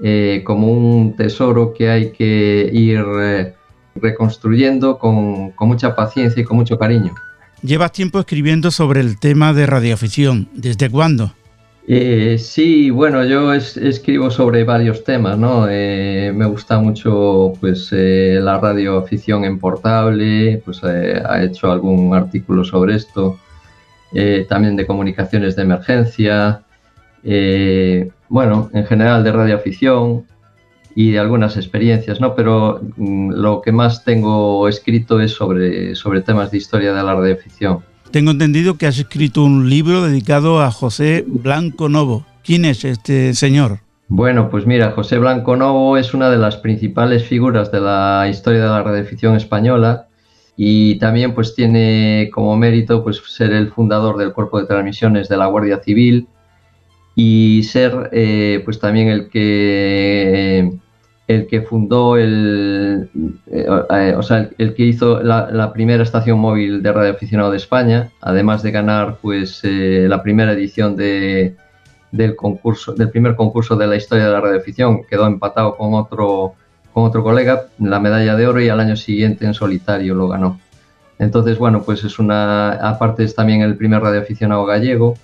eh, 0.03 0.43
como 0.45 0.69
un 0.69 1.17
tesoro 1.17 1.75
que 1.75 1.91
hay 1.91 2.13
que 2.13 2.71
ir 2.73 3.05
reconstruyendo 3.97 4.99
con, 4.99 5.51
con 5.51 5.69
mucha 5.69 5.97
paciencia 5.97 6.41
y 6.41 6.45
con 6.45 6.57
mucho 6.57 6.79
cariño. 6.79 7.13
Llevas 7.63 7.93
tiempo 7.93 8.21
escribiendo 8.21 8.71
sobre 8.71 9.01
el 9.01 9.19
tema 9.19 9.53
de 9.53 9.67
radioafición. 9.67 10.49
¿Desde 10.55 10.89
cuándo? 10.89 11.35
Eh, 11.87 12.39
sí, 12.39 12.91
bueno, 12.91 13.25
yo 13.25 13.53
escribo 13.53 14.31
sobre 14.31 14.65
varios 14.65 15.03
temas, 15.03 15.39
¿no? 15.39 15.67
Eh, 15.69 16.33
me 16.35 16.47
gusta 16.47 16.79
mucho, 16.79 17.55
pues, 17.61 17.89
eh, 17.93 18.39
la 18.41 18.59
radioafición 18.61 19.45
en 19.45 19.59
portable, 19.59 20.63
pues, 20.65 20.85
ha 20.85 21.43
hecho 21.43 21.73
algún 21.73 22.15
artículo 22.15 22.65
sobre 22.65 22.97
esto, 22.97 23.39
también 24.49 24.77
de 24.77 24.87
comunicaciones 24.87 25.57
de 25.57 25.63
emergencia, 25.63 26.63
bueno, 28.29 28.71
en 28.73 28.87
general 28.87 29.25
de 29.25 29.33
radioafición 29.33 30.27
y 30.95 31.13
de 31.13 31.19
algunas 31.19 31.57
experiencias, 31.57 32.21
¿no? 32.21 32.35
Pero 32.35 32.81
mm, 32.97 33.33
lo 33.33 33.61
que 33.63 33.73
más 33.73 34.05
tengo 34.05 34.69
escrito 34.69 35.21
es 35.21 35.33
sobre, 35.33 35.95
sobre 35.95 36.23
temas 36.23 36.51
de 36.51 36.59
historia 36.59 36.93
de 36.93 37.03
la 37.03 37.15
radioafición. 37.15 37.85
Tengo 38.11 38.33
entendido 38.33 38.77
que 38.77 38.89
has 38.89 38.99
escrito 38.99 39.45
un 39.45 39.71
libro 39.71 40.03
dedicado 40.03 40.61
a 40.61 40.73
José 40.73 41.25
Blanco 41.29 41.89
Novo. 41.89 42.27
¿Quién 42.43 42.65
es 42.65 42.85
este 42.85 43.35
señor? 43.35 43.79
Bueno, 44.09 44.51
pues 44.51 44.67
mira, 44.67 44.91
José 44.91 45.19
Blanco 45.19 45.57
Novo 45.57 45.97
es 45.97 46.13
una 46.13 46.29
de 46.29 46.37
las 46.37 46.57
principales 46.57 47.23
figuras 47.25 47.71
de 47.71 47.81
la 47.81 48.27
historia 48.29 48.63
de 48.63 48.69
la 48.69 48.83
radioficción 48.83 49.37
española 49.37 50.09
y 50.57 50.99
también 50.99 51.35
pues 51.35 51.55
tiene 51.55 52.31
como 52.35 52.57
mérito 52.57 53.05
pues 53.05 53.23
ser 53.29 53.53
el 53.53 53.71
fundador 53.71 54.17
del 54.19 54.33
cuerpo 54.33 54.61
de 54.61 54.67
transmisiones 54.67 55.29
de 55.29 55.37
la 55.37 55.47
Guardia 55.47 55.81
Civil 55.81 56.27
y 57.15 57.63
ser 57.63 58.11
eh, 58.11 58.61
pues 58.65 58.81
también 58.81 59.07
el 59.07 59.29
que 59.29 60.81
el 61.31 61.47
que 61.47 61.63
fundó 61.63 62.17
el, 62.17 63.09
eh, 63.47 63.67
eh, 63.91 64.15
o 64.17 64.23
sea, 64.23 64.51
el, 64.59 64.75
que 64.75 64.83
hizo 64.83 65.23
la, 65.23 65.73
primera 65.73 66.03
estación 66.03 66.41
móvil 66.41 66.83
de 66.83 66.93
radioaficionado 66.93 67.53
de 67.53 67.57
España, 67.57 68.11
además 68.21 68.65
de 68.65 68.73
ganar 68.73 69.19
pues 69.23 69.61
eh, 69.63 70.07
la 70.09 70.25
primera 70.25 70.51
edición 70.53 70.97
de, 70.97 71.55
del 72.11 72.35
concurso, 72.35 72.95
del 72.95 73.11
primer 73.11 73.37
concurso 73.37 73.77
de 73.77 73.87
la 73.87 73.95
historia 73.95 74.27
de 74.27 74.33
la 74.33 74.41
radioafición, 74.41 75.05
quedó 75.05 75.25
empatado 75.29 75.77
con 75.77 75.95
otro 75.95 76.55
con 76.93 77.05
otro 77.05 77.23
colega, 77.23 77.67
la 77.79 78.01
medalla 78.01 78.35
de 78.35 78.49
oro 78.49 78.61
y 78.61 78.69
al 78.69 78.81
año 78.81 78.97
siguiente 78.97 79.47
en 79.47 79.55
solitario 79.55 80.17
lo 80.17 80.27
ganó. 80.27 80.59
Entonces, 81.21 81.57
bueno, 81.59 81.85
pues 81.85 82.03
es 82.03 82.19
una, 82.19 82.73
aparte 82.73 83.23
es 83.23 83.37
también 83.37 83.61
el 83.61 83.77
primer 83.77 84.03
radioaficionado 84.03 84.67
gallego 84.67 85.15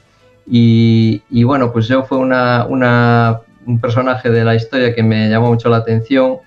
y, 0.46 1.22
y 1.28 1.42
bueno, 1.42 1.72
pues 1.72 1.88
yo 1.88 2.04
fue 2.04 2.18
una, 2.18 2.64
una 2.68 3.40
un 3.66 3.80
personaje 3.80 4.30
de 4.30 4.44
la 4.44 4.54
historia 4.54 4.94
que 4.94 5.02
me 5.02 5.28
llamó 5.28 5.48
mucho 5.48 5.68
la 5.68 5.78
atención 5.78 6.38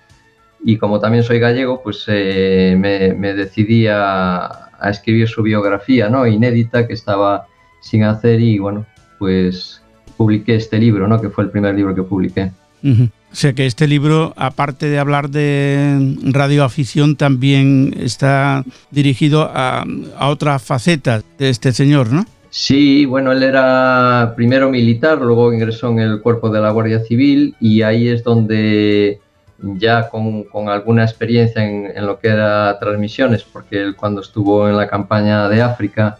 y 0.63 0.77
como 0.77 0.99
también 0.99 1.23
soy 1.23 1.39
gallego, 1.39 1.81
pues 1.81 2.03
eh, 2.07 2.75
me, 2.77 3.33
decidí 3.33 3.87
a, 3.87 4.65
escribir 4.83 5.27
su 5.27 5.43
biografía, 5.43 6.09
¿no? 6.09 6.25
Inédita 6.25 6.87
que 6.87 6.93
estaba 6.93 7.47
sin 7.81 8.03
hacer 8.03 8.39
y 8.39 8.59
bueno, 8.59 8.85
pues 9.17 9.81
publiqué 10.15 10.55
este 10.55 10.77
libro, 10.79 11.07
¿no? 11.07 11.19
Que 11.19 11.29
fue 11.29 11.43
el 11.43 11.49
primer 11.49 11.75
libro 11.75 11.93
que 11.93 12.03
publiqué. 12.03 12.51
O 12.81 13.35
sea 13.35 13.51
que 13.51 13.65
este 13.65 13.87
libro, 13.87 14.33
aparte 14.37 14.89
de 14.89 14.97
hablar 14.97 15.29
de 15.29 16.15
radioafición, 16.23 17.17
también 17.17 17.93
está 17.99 18.63
dirigido 18.89 19.51
a, 19.53 19.85
a 20.17 20.29
otras 20.29 20.63
facetas 20.63 21.25
de 21.37 21.49
este 21.49 21.73
señor, 21.73 22.11
¿no? 22.11 22.25
Sí, 22.49 23.05
bueno, 23.05 23.31
él 23.31 23.43
era 23.43 24.33
primero 24.35 24.69
militar, 24.69 25.19
luego 25.19 25.53
ingresó 25.53 25.89
en 25.91 25.99
el 25.99 26.21
cuerpo 26.21 26.49
de 26.49 26.59
la 26.59 26.71
Guardia 26.71 26.99
Civil 26.99 27.55
y 27.59 27.83
ahí 27.83 28.07
es 28.07 28.23
donde 28.23 29.19
ya 29.61 30.09
con, 30.09 30.45
alguna 30.69 31.03
experiencia 31.03 31.63
en, 31.63 32.05
lo 32.05 32.19
que 32.19 32.29
era 32.29 32.79
transmisiones, 32.79 33.43
porque 33.43 33.81
él 33.81 33.95
cuando 33.95 34.21
estuvo 34.21 34.67
en 34.67 34.77
la 34.77 34.87
campaña 34.87 35.47
de 35.47 35.61
África, 35.61 36.17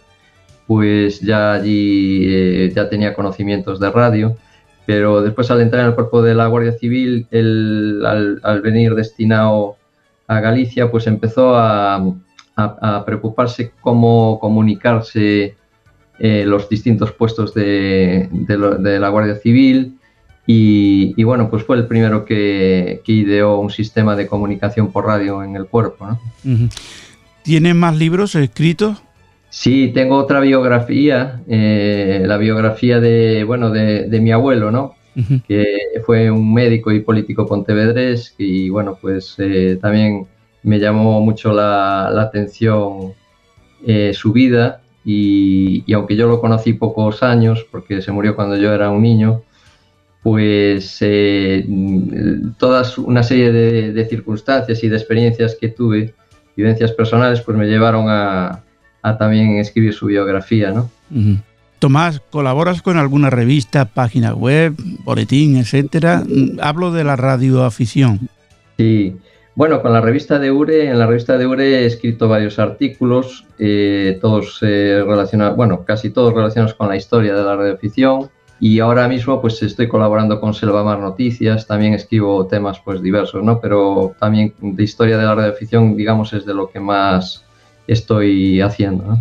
pues 0.66 1.20
ya 1.20 1.54
allí 1.54 2.26
eh, 2.28 2.72
ya 2.74 2.88
tenía 2.88 3.14
conocimientos 3.14 3.80
de 3.80 3.90
radio, 3.90 4.36
pero 4.86 5.22
después 5.22 5.50
al 5.50 5.60
entrar 5.60 5.82
en 5.82 5.88
el 5.88 5.94
cuerpo 5.94 6.22
de 6.22 6.34
la 6.34 6.46
Guardia 6.46 6.72
Civil, 6.72 7.26
él 7.32 8.02
al, 8.06 8.60
venir 8.60 8.94
destinado 8.94 9.76
a 10.28 10.40
Galicia, 10.40 10.90
pues 10.90 11.06
empezó 11.08 11.56
a, 11.56 12.00
a, 12.56 13.04
preocuparse 13.04 13.72
cómo 13.80 14.38
comunicarse 14.38 15.56
eh, 16.22 16.44
los 16.46 16.68
distintos 16.68 17.12
puestos 17.12 17.54
de, 17.54 18.28
la 18.46 19.08
Guardia 19.08 19.36
Civil 19.36 19.96
y, 20.46 21.22
bueno, 21.22 21.48
pues 21.48 21.62
fue 21.62 21.76
el 21.76 21.86
primero 21.86 22.24
que, 22.24 23.00
ideó 23.06 23.58
un 23.58 23.70
sistema 23.70 24.16
de 24.16 24.26
comunicación 24.26 24.92
por 24.92 25.06
radio 25.06 25.42
en 25.42 25.56
el 25.56 25.66
cuerpo. 25.66 26.06
¿no? 26.06 26.20
¿Tiene 27.42 27.72
más 27.72 27.96
libros 27.96 28.34
escritos? 28.34 29.02
Sí, 29.48 29.90
tengo 29.94 30.16
otra 30.16 30.40
biografía, 30.40 31.40
eh, 31.48 32.22
la 32.24 32.36
biografía 32.36 33.00
de, 33.00 33.44
bueno, 33.44 33.70
de, 33.70 34.20
mi 34.20 34.30
abuelo, 34.30 34.70
¿no? 34.70 34.94
Que 35.48 35.64
fue 36.04 36.30
un 36.30 36.54
médico 36.54 36.92
y 36.92 37.00
político 37.00 37.46
pontevedrés 37.46 38.34
y 38.38 38.68
bueno, 38.68 38.96
pues 39.00 39.34
eh, 39.38 39.78
también 39.80 40.26
me 40.62 40.78
llamó 40.78 41.20
mucho 41.20 41.52
la, 41.52 42.08
atención 42.20 43.12
eh, 43.86 44.12
su 44.14 44.32
vida 44.32 44.82
y, 45.04 45.92
aunque 45.92 46.16
yo 46.16 46.28
lo 46.28 46.40
conocí 46.40 46.74
pocos 46.74 47.22
años, 47.22 47.66
porque 47.70 48.02
se 48.02 48.12
murió 48.12 48.36
cuando 48.36 48.56
yo 48.56 48.72
era 48.72 48.90
un 48.90 49.02
niño, 49.02 49.42
pues 50.22 50.98
eh, 51.00 51.66
todas 52.58 52.98
una 52.98 53.22
serie 53.22 53.50
de, 53.52 54.04
circunstancias 54.06 54.84
y 54.84 54.88
de 54.88 54.96
experiencias 54.96 55.56
que 55.58 55.68
tuve, 55.68 56.14
vivencias 56.56 56.92
personales, 56.92 57.40
pues 57.40 57.56
me 57.56 57.66
llevaron 57.66 58.06
a, 58.08 58.62
también 59.18 59.56
escribir 59.56 59.94
su 59.94 60.06
biografía, 60.06 60.72
¿no? 60.72 60.90
Tomás, 61.78 62.20
¿colaboras 62.28 62.82
con 62.82 62.98
alguna 62.98 63.30
revista, 63.30 63.86
página 63.86 64.34
web, 64.34 64.74
boletín, 65.04 65.56
etcétera? 65.56 66.22
Hablo 66.60 66.92
de 66.92 67.04
la 67.04 67.16
radioafición. 67.16 68.28
Sí, 68.76 69.16
bueno, 69.54 69.82
con 69.82 69.92
la 69.92 70.00
revista 70.00 70.38
de 70.38 70.50
URE, 70.50 70.88
en 70.88 70.98
la 70.98 71.06
revista 71.06 71.36
de 71.36 71.46
URE 71.46 71.82
he 71.82 71.86
escrito 71.86 72.28
varios 72.28 72.58
artículos, 72.58 73.46
eh, 73.58 74.18
todos 74.20 74.58
eh, 74.62 75.02
relacionados, 75.06 75.56
bueno, 75.56 75.84
casi 75.84 76.10
todos 76.10 76.32
relacionados 76.32 76.74
con 76.74 76.88
la 76.88 76.96
historia 76.96 77.34
de 77.34 77.42
la 77.42 77.56
radioafición. 77.56 78.30
Y 78.62 78.78
ahora 78.78 79.08
mismo 79.08 79.40
pues 79.40 79.62
estoy 79.62 79.88
colaborando 79.88 80.38
con 80.38 80.52
Selvamar 80.52 80.98
Noticias, 80.98 81.66
también 81.66 81.94
escribo 81.94 82.46
temas 82.46 82.78
pues 82.84 83.00
diversos, 83.02 83.42
¿no? 83.42 83.58
Pero 83.58 84.14
también 84.20 84.52
de 84.60 84.82
historia 84.82 85.16
de 85.16 85.24
la 85.24 85.34
radioafición, 85.34 85.96
digamos, 85.96 86.34
es 86.34 86.44
de 86.44 86.52
lo 86.52 86.70
que 86.70 86.78
más 86.78 87.44
estoy 87.86 88.60
haciendo. 88.60 89.18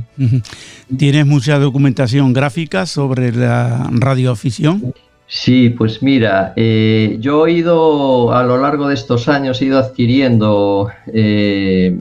¿Tienes 0.95 1.25
mucha 1.25 1.57
documentación 1.57 2.33
gráfica 2.33 2.85
sobre 2.85 3.31
la 3.31 3.89
radioafición? 3.91 4.93
Sí, 5.31 5.69
pues 5.69 6.01
mira, 6.01 6.53
eh, 6.55 7.17
yo 7.19 7.45
he 7.45 7.51
ido 7.51 8.33
a 8.33 8.43
lo 8.43 8.57
largo 8.57 8.87
de 8.87 8.95
estos 8.95 9.29
años, 9.29 9.61
he 9.61 9.65
ido 9.65 9.77
adquiriendo 9.77 10.89
eh, 11.05 11.95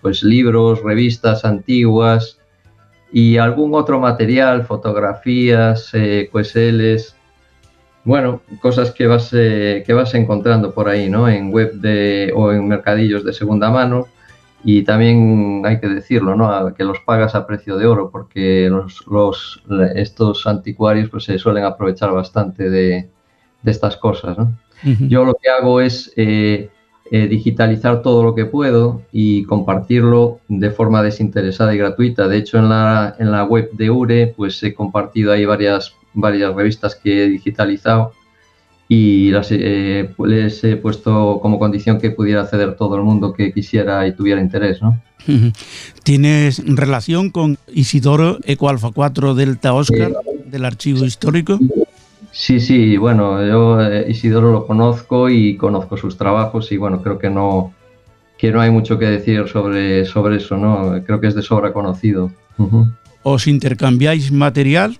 pues 0.00 0.22
libros, 0.22 0.80
revistas 0.80 1.44
antiguas 1.44 2.38
y 3.12 3.36
algún 3.36 3.74
otro 3.74 3.98
material, 3.98 4.64
fotografías, 4.64 5.90
eh, 5.94 6.30
bueno, 8.04 8.42
cosas 8.60 8.92
que 8.92 9.08
vas, 9.08 9.30
eh, 9.32 9.82
que 9.84 9.92
vas 9.92 10.14
encontrando 10.14 10.72
por 10.72 10.88
ahí, 10.88 11.10
¿no? 11.10 11.28
En 11.28 11.50
web 11.50 11.72
de, 11.74 12.32
o 12.32 12.52
en 12.52 12.68
mercadillos 12.68 13.24
de 13.24 13.32
segunda 13.32 13.72
mano 13.72 14.06
y 14.64 14.82
también 14.82 15.62
hay 15.64 15.80
que 15.80 15.88
decirlo, 15.88 16.36
¿no? 16.36 16.74
que 16.74 16.84
los 16.84 17.00
pagas 17.00 17.34
a 17.34 17.46
precio 17.46 17.76
de 17.76 17.86
oro, 17.86 18.10
porque 18.10 18.70
los, 18.70 19.62
estos 19.94 20.46
anticuarios 20.46 21.10
pues, 21.10 21.24
se 21.24 21.38
suelen 21.38 21.64
aprovechar 21.64 22.12
bastante 22.12 22.70
de, 22.70 23.08
estas 23.64 23.96
cosas. 23.96 24.36
Yo 25.08 25.24
lo 25.24 25.34
que 25.34 25.48
hago 25.48 25.80
es 25.80 26.12
eh, 26.16 26.68
eh, 27.10 27.28
digitalizar 27.28 28.02
todo 28.02 28.24
lo 28.24 28.34
que 28.34 28.46
puedo 28.46 29.02
y 29.12 29.44
compartirlo 29.44 30.40
de 30.48 30.70
forma 30.70 31.02
desinteresada 31.02 31.74
y 31.74 31.78
gratuita. 31.78 32.26
De 32.26 32.38
hecho, 32.38 32.58
en 32.58 32.68
la, 32.68 33.14
en 33.18 33.30
la 33.30 33.44
web 33.44 33.70
de 33.72 33.90
URE 33.90 34.34
pues, 34.36 34.60
he 34.62 34.74
compartido 34.74 35.32
ahí 35.32 35.44
varias, 35.44 35.94
varias 36.14 36.54
revistas 36.54 36.96
que 36.96 37.24
he 37.24 37.28
digitalizado 37.28 38.12
y 38.94 39.30
las, 39.30 39.48
eh, 39.52 40.10
les 40.26 40.62
he 40.64 40.76
puesto 40.76 41.38
como 41.40 41.58
condición 41.58 41.98
que 41.98 42.10
pudiera 42.10 42.42
acceder 42.42 42.76
todo 42.76 42.96
el 42.96 43.02
mundo 43.02 43.32
que 43.32 43.50
quisiera 43.50 44.06
y 44.06 44.12
tuviera 44.12 44.38
interés. 44.38 44.82
¿no? 44.82 45.00
¿Tienes 46.02 46.62
relación 46.66 47.30
con 47.30 47.56
Isidoro 47.72 48.36
Eco 48.44 48.68
Alfa 48.68 48.90
4 48.90 49.34
Delta 49.34 49.72
Oscar 49.72 50.12
del 50.44 50.66
archivo 50.66 51.06
histórico? 51.06 51.58
Sí, 52.32 52.60
sí, 52.60 52.98
bueno, 52.98 53.42
yo 53.46 53.80
eh, 53.80 54.10
Isidoro 54.10 54.52
lo 54.52 54.66
conozco 54.66 55.30
y 55.30 55.56
conozco 55.56 55.96
sus 55.96 56.18
trabajos 56.18 56.70
y 56.70 56.76
bueno, 56.76 57.00
creo 57.00 57.18
que 57.18 57.30
no, 57.30 57.72
que 58.36 58.52
no 58.52 58.60
hay 58.60 58.70
mucho 58.70 58.98
que 58.98 59.06
decir 59.06 59.48
sobre, 59.48 60.04
sobre 60.04 60.36
eso, 60.36 60.58
¿no? 60.58 61.02
Creo 61.02 61.18
que 61.18 61.28
es 61.28 61.34
de 61.34 61.40
sobra 61.40 61.72
conocido. 61.72 62.30
¿Os 63.22 63.46
intercambiáis 63.46 64.30
material? 64.30 64.98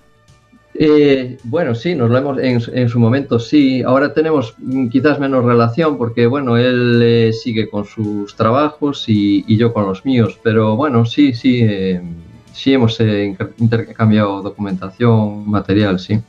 Eh, 0.75 1.37
bueno, 1.43 1.75
sí, 1.75 1.93
nos 1.93 2.09
lo 2.09 2.17
hemos 2.17 2.39
en, 2.39 2.89
su 2.89 2.99
momento 2.99 3.39
sí. 3.39 3.83
Ahora 3.83 4.13
tenemos 4.13 4.55
mm, 4.57 4.87
quizás 4.87 5.19
menos 5.19 5.45
relación 5.45 5.97
porque 5.97 6.25
bueno, 6.25 6.57
él 6.57 6.99
eh, 7.03 7.33
sigue 7.33 7.69
con 7.69 7.85
sus 7.85 8.35
trabajos 8.35 9.05
y, 9.07 9.43
yo 9.55 9.73
con 9.73 9.85
los 9.85 10.03
míos. 10.05 10.39
Pero 10.43 10.75
bueno, 10.75 11.05
sí, 11.05 11.33
sí, 11.33 11.61
eh, 11.61 12.01
sí 12.53 12.73
hemos 12.73 12.99
intercambiado 13.57 14.41
documentación, 14.41 15.49
material, 15.49 15.99
sí. 15.99 16.19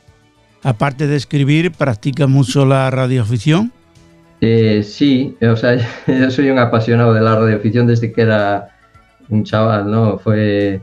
Aparte 0.61 1.07
de 1.07 1.15
escribir, 1.15 1.71
¿practica 1.71 2.27
mucho 2.27 2.65
la 2.65 2.89
radioafición? 2.91 3.71
sí, 4.83 5.35
o 5.41 5.55
sea, 5.55 5.75
yo 6.07 6.29
soy 6.29 6.51
un 6.51 6.59
apasionado 6.59 7.15
de 7.15 7.21
la 7.21 7.35
radioafición 7.35 7.87
desde 7.87 8.11
que 8.11 8.21
era 8.21 8.69
un 9.29 9.43
chaval, 9.43 9.89
¿no? 9.89 10.19
Fue 10.19 10.81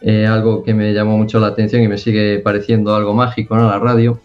eh, 0.00 0.26
algo 0.26 0.62
que 0.62 0.74
me 0.74 0.92
llamó 0.92 1.16
mucho 1.18 1.40
la 1.40 1.48
atención 1.48 1.82
y 1.82 1.88
me 1.88 1.98
sigue 1.98 2.38
pareciendo 2.38 2.94
algo 2.94 3.14
mágico, 3.14 3.56
¿no? 3.56 3.68
La 3.68 3.78
radio. 3.78 4.20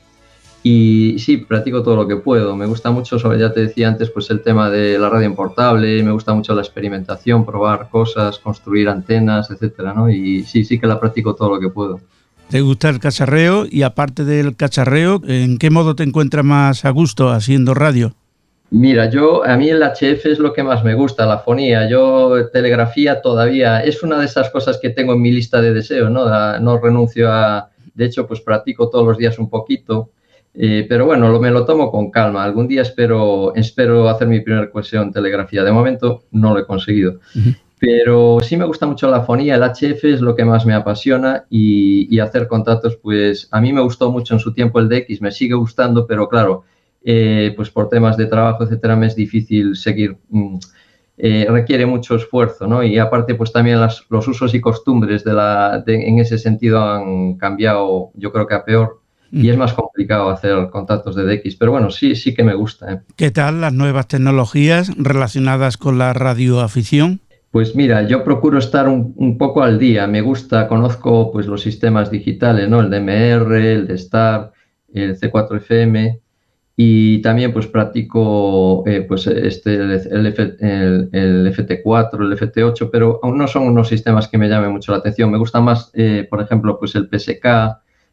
Y 0.64 1.20
sí, 1.20 1.38
practico 1.38 1.84
todo 1.84 1.96
lo 1.96 2.08
que 2.08 2.16
puedo. 2.16 2.56
Me 2.56 2.66
gusta 2.66 2.90
mucho, 2.90 3.20
sobre, 3.20 3.38
ya 3.38 3.54
te 3.54 3.60
decía 3.60 3.88
antes, 3.88 4.10
pues 4.10 4.32
el 4.32 4.42
tema 4.42 4.70
de 4.72 4.98
la 4.98 5.10
radio 5.10 5.36
portable, 5.36 6.02
me 6.02 6.12
gusta 6.12 6.34
mucho 6.34 6.56
la 6.56 6.62
experimentación, 6.62 7.46
probar 7.46 7.90
cosas, 7.90 8.40
construir 8.40 8.90
antenas, 8.90 9.52
etcétera, 9.52 9.94
¿no? 9.94 10.10
Y 10.10 10.44
sí, 10.44 10.64
sí 10.64 10.80
que 10.80 10.88
la 10.88 11.00
practico 11.00 11.36
todo 11.36 11.54
lo 11.54 11.60
que 11.60 11.70
puedo. 11.70 12.00
¿Te 12.50 12.62
gusta 12.62 12.90
el 12.90 13.00
cacharreo? 13.00 13.66
Y 13.70 13.84
aparte 13.84 14.24
del 14.24 14.56
cacharreo, 14.56 15.22
¿en 15.28 15.58
qué 15.58 15.70
modo 15.70 15.96
te 15.96 16.04
encuentras 16.04 16.46
más 16.46 16.86
a 16.86 16.90
gusto 16.90 17.30
haciendo 17.30 17.74
radio? 17.74 18.16
Mira, 18.71 19.10
yo 19.10 19.45
a 19.45 19.56
mí 19.58 19.69
el 19.69 19.82
HF 19.84 20.25
es 20.25 20.39
lo 20.39 20.51
que 20.51 20.63
más 20.63 20.84
me 20.84 20.95
gusta, 20.95 21.25
la 21.25 21.39
fonía. 21.39 21.88
Yo 21.88 22.49
telegrafía 22.51 23.21
todavía 23.21 23.82
es 23.84 24.04
una 24.04 24.19
de 24.19 24.25
esas 24.25 24.49
cosas 24.49 24.80
que 24.82 24.89
tengo 24.89 25.13
en 25.13 25.21
mi 25.21 25.32
lista 25.32 25.62
de 25.62 25.73
deseos, 25.73 26.10
¿no? 26.10 26.60
no 26.60 26.78
renuncio 26.80 27.32
a, 27.32 27.69
de 27.93 28.06
hecho, 28.06 28.28
pues 28.28 28.41
practico 28.41 28.89
todos 28.89 29.06
los 29.06 29.17
días 29.17 29.39
un 29.39 29.49
poquito, 29.49 30.12
eh, 30.54 30.86
pero 30.88 31.06
bueno, 31.06 31.30
lo, 31.30 31.39
me 31.39 31.51
lo 31.51 31.65
tomo 31.65 31.91
con 31.91 32.12
calma. 32.12 32.43
Algún 32.43 32.67
día 32.67 32.82
espero, 32.82 33.54
espero 33.56 34.10
hacer 34.10 34.28
mi 34.28 34.41
primera 34.41 34.69
cuestión 34.69 35.12
telegrafía. 35.12 35.63
De 35.63 35.71
momento 35.71 36.23
no 36.32 36.54
lo 36.54 36.60
he 36.60 36.65
conseguido. 36.65 37.19
Pero 37.80 38.39
sí 38.41 38.58
me 38.58 38.65
gusta 38.65 38.88
mucho 38.88 39.10
la 39.10 39.21
fonía, 39.21 39.56
el 39.56 39.63
HF 39.63 40.04
es 40.06 40.21
lo 40.21 40.36
que 40.36 40.45
más 40.45 40.65
me 40.65 40.73
apasiona 40.73 41.45
y, 41.49 42.13
y 42.13 42.19
hacer 42.19 42.47
contratos, 42.47 42.95
pues 42.95 43.49
a 43.51 43.60
mí 43.60 43.73
me 43.73 43.82
gustó 43.82 44.12
mucho 44.12 44.34
en 44.34 44.39
su 44.39 44.54
tiempo 44.54 44.80
el 44.80 44.88
DX, 44.88 45.21
me 45.21 45.32
sigue 45.32 45.56
gustando, 45.56 46.08
pero 46.08 46.30
claro, 46.30 46.63
eh, 47.08 47.54
pues 47.56 47.70
por 47.70 47.88
temas 47.88 48.18
de 48.18 48.26
trabajo, 48.26 48.63
etcétera, 48.63 48.96
me 48.96 49.06
es 49.06 49.15
difícil 49.15 49.76
seguir. 49.76 50.18
Mm, 50.30 50.58
eh, 51.18 51.46
requiere 51.48 51.86
mucho 51.86 52.15
esfuerzo, 52.15 52.68
¿no? 52.68 52.84
Y 52.84 52.98
aparte, 52.98 53.36
pues 53.36 53.54
también 53.54 53.80
los 53.80 54.28
usos 54.28 54.54
y 54.54 54.60
costumbres 54.60 55.24
de 55.24 55.34
la, 55.34 55.84
en 55.86 56.20
ese 56.20 56.38
sentido 56.38 56.84
han 56.84 57.36
cambiado, 57.38 58.10
yo 58.15 58.34
creo 58.34 58.48
que 58.48 58.56
a 58.56 58.65
peor, 58.65 59.02
y 59.32 59.50
es 59.50 59.58
más 59.58 59.74
complicado 59.74 60.30
hacer 60.30 60.70
contactos 60.72 61.15
de 61.15 61.24
DX, 61.24 61.56
pero 61.56 61.72
bueno, 61.72 61.89
sí, 61.89 62.15
sí 62.15 62.34
que 62.34 62.44
me 62.44 62.54
gusta. 62.54 62.91
¿eh? 62.91 63.00
¿Qué 63.15 63.32
tal 63.32 63.62
las 63.62 63.74
nuevas 63.74 64.08
tecnologías 64.08 64.91
relacionadas 64.98 65.78
con 65.78 65.98
la 65.98 66.13
radioafición? 66.13 67.22
Pues 67.52 67.76
mira, 67.76 68.04
yo 68.04 68.24
procuro 68.24 68.58
estar 68.58 68.89
un, 68.89 69.13
un, 69.15 69.38
poco 69.38 69.63
al 69.63 69.80
día. 69.80 70.08
Me 70.08 70.22
gusta, 70.22 70.68
conozco 70.68 71.32
pues 71.32 71.48
los 71.48 71.62
sistemas 71.62 72.12
digitales, 72.12 72.68
¿no? 72.70 72.82
El 72.82 72.89
DMR, 72.89 73.56
el 73.56 73.88
de 73.88 73.98
STAR, 73.98 74.52
el 74.94 75.18
C4FM, 75.18 76.20
y 76.78 77.22
también 77.22 77.54
pues 77.54 77.68
practico 77.68 78.84
eh, 78.86 79.02
pues 79.08 79.28
este, 79.28 79.76
el, 79.76 79.92
el, 79.92 81.56
FT4, 81.56 82.22
el 82.22 82.38
FT8, 82.38 82.90
pero 82.92 83.20
aún 83.24 83.38
no 83.38 83.48
son 83.48 83.64
unos 83.64 83.88
sistemas 83.88 84.28
que 84.28 84.38
me 84.38 84.50
llamen 84.50 84.72
mucho 84.72 84.92
la 84.92 84.98
atención. 84.98 85.32
Me 85.32 85.38
gusta 85.38 85.62
más, 85.62 85.90
eh, 85.94 86.28
por 86.30 86.42
ejemplo, 86.42 86.78
pues 86.78 86.96
el 86.96 87.08
PSK, 87.08 87.46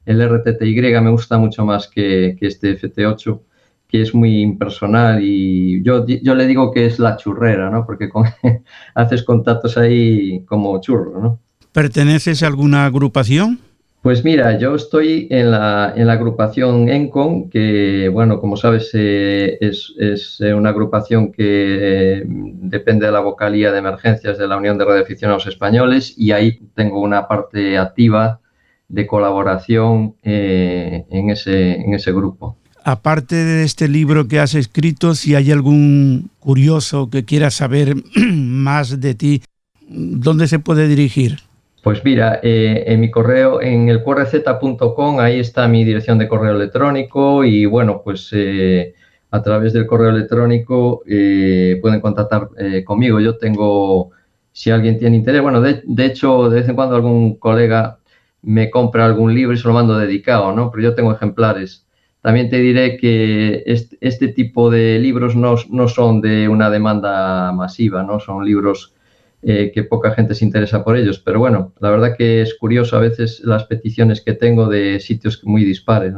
el 0.06 0.28
RTTY, 0.28 1.00
me 1.00 1.10
gusta 1.10 1.38
mucho 1.38 1.64
más 1.64 1.88
que, 1.88 2.36
que, 2.38 2.46
este 2.46 2.78
FT8, 2.78 3.40
que 3.88 4.02
es 4.02 4.14
muy 4.14 4.40
impersonal 4.42 5.20
y 5.22 5.82
yo, 5.82 6.06
yo 6.06 6.34
le 6.36 6.46
digo 6.46 6.70
que 6.70 6.86
es 6.86 7.00
la 7.00 7.16
churrera, 7.16 7.68
¿no? 7.68 7.84
Porque 7.84 8.08
con, 8.08 8.26
haces 8.94 9.24
contactos 9.24 9.76
ahí 9.76 10.44
como 10.44 10.80
churro, 10.80 11.20
¿no? 11.20 11.40
¿Perteneces 11.72 12.44
a 12.44 12.46
alguna 12.46 12.86
agrupación? 12.86 13.58
Pues 14.02 14.24
mira, 14.24 14.58
yo 14.58 14.74
estoy 14.74 15.28
en 15.30 15.52
la, 15.52 15.92
en 15.94 16.08
la 16.08 16.14
agrupación 16.14 16.88
ENCON, 16.88 17.48
que, 17.48 18.08
bueno, 18.08 18.40
como 18.40 18.56
sabes, 18.56 18.90
eh, 18.94 19.58
es, 19.60 19.94
es, 19.96 20.40
una 20.40 20.70
agrupación 20.70 21.30
que 21.30 22.16
eh, 22.18 22.22
depende 22.26 23.06
de 23.06 23.12
la 23.12 23.20
vocalía 23.20 23.70
de 23.70 23.78
emergencias 23.78 24.38
de 24.38 24.48
la 24.48 24.56
Unión 24.56 24.76
de 24.76 24.86
Radioaficionados 24.86 25.46
Españoles 25.46 26.14
y 26.16 26.32
ahí 26.32 26.58
tengo 26.74 27.00
una 27.00 27.28
parte 27.28 27.78
activa 27.78 28.40
de 28.88 29.06
colaboración 29.06 30.16
eh, 30.24 31.06
en, 31.08 31.30
ese, 31.30 31.76
en 31.76 31.94
ese 31.94 32.10
grupo. 32.10 32.56
Aparte 32.82 33.36
de 33.36 33.62
este 33.62 33.86
libro 33.86 34.26
que 34.26 34.40
has 34.40 34.56
escrito, 34.56 35.14
si 35.14 35.36
hay 35.36 35.52
algún 35.52 36.28
curioso 36.40 37.08
que 37.08 37.24
quiera 37.24 37.52
saber 37.52 37.94
más 38.34 39.00
de 39.00 39.14
ti, 39.14 39.42
¿dónde 39.88 40.48
se 40.48 40.58
puede 40.58 40.88
dirigir? 40.88 41.51
Pues 41.82 42.04
mira, 42.04 42.38
eh, 42.44 42.84
en 42.86 43.00
mi 43.00 43.10
correo, 43.10 43.60
en 43.60 43.88
el 43.88 44.04
qrz.com, 44.04 45.18
ahí 45.18 45.40
está 45.40 45.66
mi 45.66 45.82
dirección 45.84 46.16
de 46.16 46.28
correo 46.28 46.54
electrónico 46.54 47.42
y 47.44 47.66
bueno, 47.66 48.02
pues 48.04 48.28
eh, 48.32 48.94
a 49.32 49.42
través 49.42 49.72
del 49.72 49.86
correo 49.88 50.10
electrónico 50.10 51.02
eh, 51.08 51.78
pueden 51.82 52.00
contactar 52.00 52.50
conmigo. 52.84 53.18
Yo 53.18 53.36
tengo, 53.36 54.12
si 54.52 54.70
alguien 54.70 54.96
tiene 54.96 55.16
interés, 55.16 55.42
bueno, 55.42 55.60
de, 55.60 55.82
hecho, 56.06 56.48
de 56.50 56.60
vez 56.60 56.68
en 56.68 56.76
cuando 56.76 56.94
algún 56.94 57.34
colega 57.38 57.98
me 58.42 58.70
compra 58.70 59.04
algún 59.04 59.34
libro 59.34 59.54
y 59.54 59.58
se 59.58 59.66
lo 59.66 59.74
mando 59.74 59.98
dedicado, 59.98 60.52
¿no? 60.52 60.70
Pero 60.70 60.84
yo 60.84 60.94
tengo 60.94 61.12
ejemplares. 61.12 61.84
También 62.20 62.48
te 62.48 62.58
diré 62.60 62.96
que 62.96 63.64
este, 63.66 63.98
este 64.00 64.28
tipo 64.28 64.70
de 64.70 65.00
libros 65.00 65.34
no, 65.34 65.56
no, 65.70 65.88
son 65.88 66.20
de 66.20 66.48
una 66.48 66.70
demanda 66.70 67.50
masiva, 67.52 68.04
¿no? 68.04 68.20
Son 68.20 68.44
libros 68.44 68.94
eh, 69.42 69.72
que 69.74 69.82
poca 69.82 70.14
gente 70.14 70.34
se 70.34 70.44
interesa 70.44 70.84
por 70.84 70.96
ellos. 70.96 71.18
Pero 71.18 71.40
bueno, 71.40 71.72
la 71.80 71.90
verdad 71.90 72.16
que 72.16 72.42
es 72.42 72.54
curioso 72.54 72.96
a 72.96 73.00
veces 73.00 73.40
las 73.44 73.64
peticiones 73.64 74.20
que 74.20 74.34
tengo 74.34 74.68
de 74.68 75.00
sitios 75.00 75.40
muy 75.44 75.64
dispares. 75.64 76.14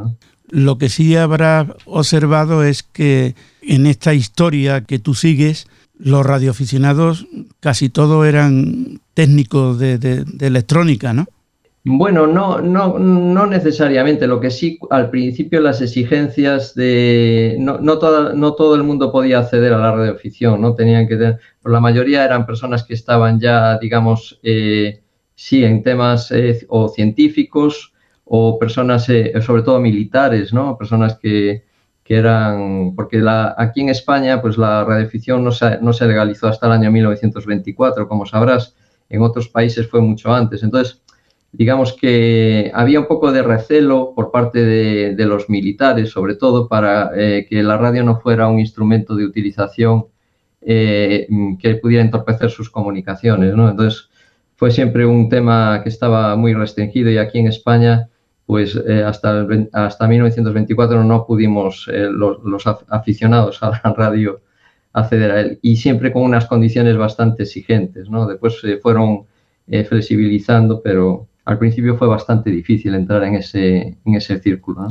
Lo 0.50 0.76
que 0.76 0.88
sí 0.88 1.16
habrá 1.16 1.74
observado 1.86 2.64
es 2.64 2.82
que 2.82 3.34
en 3.62 3.86
esta 3.86 4.12
historia 4.12 4.82
que 4.82 4.98
tú 4.98 5.14
sigues, 5.14 5.66
los 5.98 6.26
radioaficionados 6.26 7.26
casi 7.60 7.88
todos 7.88 8.26
eran 8.26 9.00
técnicos 9.14 9.78
de, 9.78 9.96
de 9.98 10.46
electrónica, 10.46 11.12
¿no? 11.12 11.26
Bueno, 11.86 12.26
no, 12.26 12.62
no, 12.62 12.98
no 12.98 13.46
necesariamente. 13.46 14.26
Lo 14.26 14.40
que 14.40 14.50
sí, 14.50 14.78
al 14.88 15.10
principio 15.10 15.60
las 15.60 15.82
exigencias 15.82 16.74
de... 16.74 17.56
No, 17.60 17.78
no, 17.78 17.98
no 18.32 18.54
todo 18.54 18.74
el 18.74 18.82
mundo 18.82 19.12
podía 19.12 19.40
acceder 19.40 19.74
a 19.74 19.78
la 19.78 19.92
radioficción, 19.92 20.62
¿no? 20.62 20.74
Tenían 20.74 21.06
que 21.06 21.36
la 21.64 21.80
mayoría 21.80 22.24
eran 22.24 22.46
personas 22.46 22.84
que 22.84 22.94
estaban 22.94 23.38
ya, 23.38 23.78
digamos, 23.78 24.40
eh, 24.42 25.02
sí, 25.34 25.62
en 25.62 25.82
temas 25.82 26.30
eh, 26.30 26.64
o 26.70 26.88
científicos 26.88 27.92
o 28.24 28.58
personas, 28.58 29.06
eh, 29.10 29.34
sobre 29.42 29.62
todo 29.62 29.78
militares, 29.78 30.54
¿no? 30.54 30.78
Personas 30.78 31.18
que, 31.18 31.64
que 32.02 32.16
eran... 32.16 32.94
Porque 32.96 33.18
la, 33.18 33.54
aquí 33.58 33.82
en 33.82 33.90
España, 33.90 34.40
pues 34.40 34.56
la 34.56 34.84
radioficción 34.84 35.44
no 35.44 35.52
se, 35.52 35.78
no 35.82 35.92
se 35.92 36.06
legalizó 36.06 36.48
hasta 36.48 36.66
el 36.66 36.72
año 36.72 36.90
1924, 36.90 38.08
como 38.08 38.24
sabrás. 38.24 38.74
En 39.10 39.20
otros 39.20 39.48
países 39.48 39.86
fue 39.86 40.00
mucho 40.00 40.32
antes. 40.32 40.62
Entonces 40.62 41.02
digamos 41.56 41.92
que 41.92 42.72
había 42.74 42.98
un 42.98 43.06
poco 43.06 43.30
de 43.30 43.42
recelo 43.42 44.12
por 44.14 44.32
parte 44.32 44.64
de, 44.64 45.26
los 45.26 45.48
militares, 45.48 46.10
sobre 46.10 46.34
todo, 46.34 46.68
para 46.68 47.12
eh, 47.16 47.46
que 47.48 47.62
la 47.62 47.76
radio 47.76 48.02
no 48.02 48.20
fuera 48.20 48.48
un 48.48 48.58
instrumento 48.58 49.14
de 49.14 49.24
utilización 49.24 50.06
eh, 50.60 51.28
que 51.60 51.76
pudiera 51.76 52.02
entorpecer 52.02 52.50
sus 52.50 52.70
comunicaciones. 52.70 53.54
¿no? 53.54 53.70
Entonces, 53.70 54.10
fue 54.56 54.72
siempre 54.72 55.06
un 55.06 55.28
tema 55.28 55.80
que 55.82 55.90
estaba 55.90 56.34
muy 56.34 56.54
restringido 56.54 57.10
y 57.10 57.18
aquí 57.18 57.38
en 57.38 57.46
España, 57.46 58.08
pues 58.46 58.74
eh, 58.88 59.04
hasta, 59.04 59.46
hasta 59.72 60.08
1924 60.08 61.04
no 61.04 61.24
pudimos 61.24 61.88
los, 61.88 62.42
los, 62.42 62.66
aficionados 62.88 63.62
a 63.62 63.80
la 63.84 63.94
radio 63.96 64.40
acceder 64.92 65.30
a 65.30 65.40
él 65.40 65.58
y 65.62 65.76
siempre 65.76 66.12
con 66.12 66.22
unas 66.22 66.46
condiciones 66.46 66.96
bastante 66.96 67.44
exigentes. 67.44 68.10
¿no? 68.10 68.26
Después 68.26 68.60
se 68.60 68.78
fueron 68.78 69.26
flexibilizando, 69.66 70.82
pero 70.82 71.28
al 71.44 71.58
principio 71.58 71.96
fue 71.96 72.08
bastante 72.08 72.50
difícil 72.50 72.94
entrar 72.94 73.24
en 73.24 73.34
ese, 73.34 73.96
en 74.04 74.14
ese 74.14 74.38
círculo. 74.40 74.88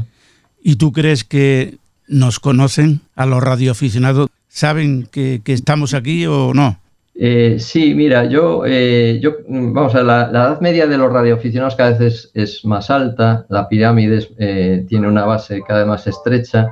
¿Y 0.62 0.76
tú 0.76 0.92
crees 0.92 1.24
que 1.24 1.78
nos 2.08 2.40
conocen 2.40 3.02
a 3.16 3.26
los 3.26 3.44
radioaficionados? 3.44 4.30
¿Saben 4.48 5.08
que, 5.12 5.42
estamos 5.46 5.94
aquí 5.94 6.26
o 6.26 6.54
no? 6.54 6.80
Eh, 7.16 7.58
sí, 7.60 7.94
mira, 7.94 8.26
yo, 8.26 8.64
eh, 8.66 9.20
yo 9.22 9.38
vamos 9.48 9.94
a 9.96 10.04
la, 10.04 10.32
la, 10.32 10.46
edad 10.46 10.62
media 10.62 10.88
de 10.88 10.98
los 10.98 11.12
radioaficionados 11.12 11.76
cada 11.76 11.98
vez 11.98 12.32
es, 12.34 12.66
más 12.66 12.90
alta, 12.90 13.46
la 13.50 13.68
pirámide 13.68 14.28
eh, 14.40 14.86
tiene 14.88 15.08
una 15.08 15.26
base 15.26 15.62
cada 15.68 15.80
vez 15.80 15.88
más 15.88 16.08
estrecha 16.08 16.72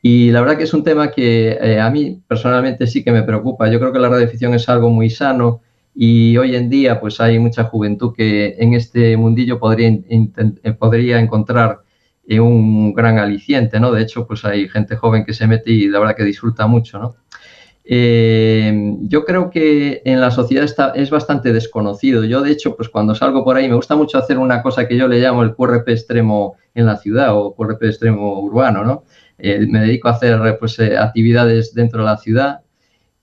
y 0.00 0.30
la 0.30 0.40
verdad 0.40 0.56
que 0.56 0.64
es 0.64 0.74
un 0.74 0.84
tema 0.84 1.10
que 1.10 1.78
a 1.80 1.90
mí 1.90 2.20
personalmente 2.26 2.88
sí 2.88 3.04
que 3.04 3.12
me 3.12 3.22
preocupa. 3.22 3.68
Yo 3.70 3.78
creo 3.78 3.92
que 3.92 4.00
la 4.00 4.08
radioafición 4.08 4.54
es 4.54 4.68
algo 4.68 4.90
muy 4.90 5.10
sano, 5.10 5.60
y 5.94 6.36
hoy 6.36 6.56
en 6.56 6.70
día 6.70 7.00
pues 7.00 7.20
hay 7.20 7.38
mucha 7.38 7.64
juventud 7.64 8.14
que 8.16 8.56
en 8.58 8.74
este 8.74 9.16
mundillo 9.16 9.58
podría, 9.58 9.88
eh, 9.88 10.72
podría 10.78 11.20
encontrar 11.20 11.80
eh, 12.26 12.40
un 12.40 12.94
gran 12.94 13.18
aliciente, 13.18 13.78
¿no? 13.78 13.92
De 13.92 14.02
hecho, 14.02 14.26
pues 14.26 14.44
hay 14.44 14.68
gente 14.68 14.96
joven 14.96 15.24
que 15.24 15.34
se 15.34 15.46
mete 15.46 15.70
y 15.70 15.88
la 15.88 15.98
verdad 15.98 16.16
que 16.16 16.24
disfruta 16.24 16.66
mucho, 16.66 16.98
¿no? 16.98 17.16
Eh, 17.84 18.94
yo 19.02 19.24
creo 19.24 19.50
que 19.50 20.02
en 20.04 20.20
la 20.20 20.30
sociedad 20.30 20.64
está, 20.64 20.92
es 20.94 21.10
bastante 21.10 21.52
desconocido. 21.52 22.24
Yo, 22.24 22.40
de 22.40 22.52
hecho, 22.52 22.76
pues 22.76 22.88
cuando 22.88 23.14
salgo 23.14 23.44
por 23.44 23.56
ahí 23.56 23.68
me 23.68 23.74
gusta 23.74 23.96
mucho 23.96 24.18
hacer 24.18 24.38
una 24.38 24.62
cosa 24.62 24.86
que 24.86 24.96
yo 24.96 25.08
le 25.08 25.18
llamo 25.20 25.42
el 25.42 25.54
QRP 25.54 25.88
extremo 25.88 26.56
en 26.74 26.86
la 26.86 26.96
ciudad 26.96 27.36
o 27.36 27.54
QRP 27.54 27.82
extremo 27.84 28.40
urbano, 28.40 28.84
¿no? 28.84 29.04
me 29.38 29.80
dedico 29.80 30.06
a 30.06 30.12
hacer 30.12 30.56
pues, 30.60 30.78
actividades 30.78 31.74
dentro 31.74 32.00
de 32.00 32.04
la 32.04 32.16
ciudad 32.16 32.60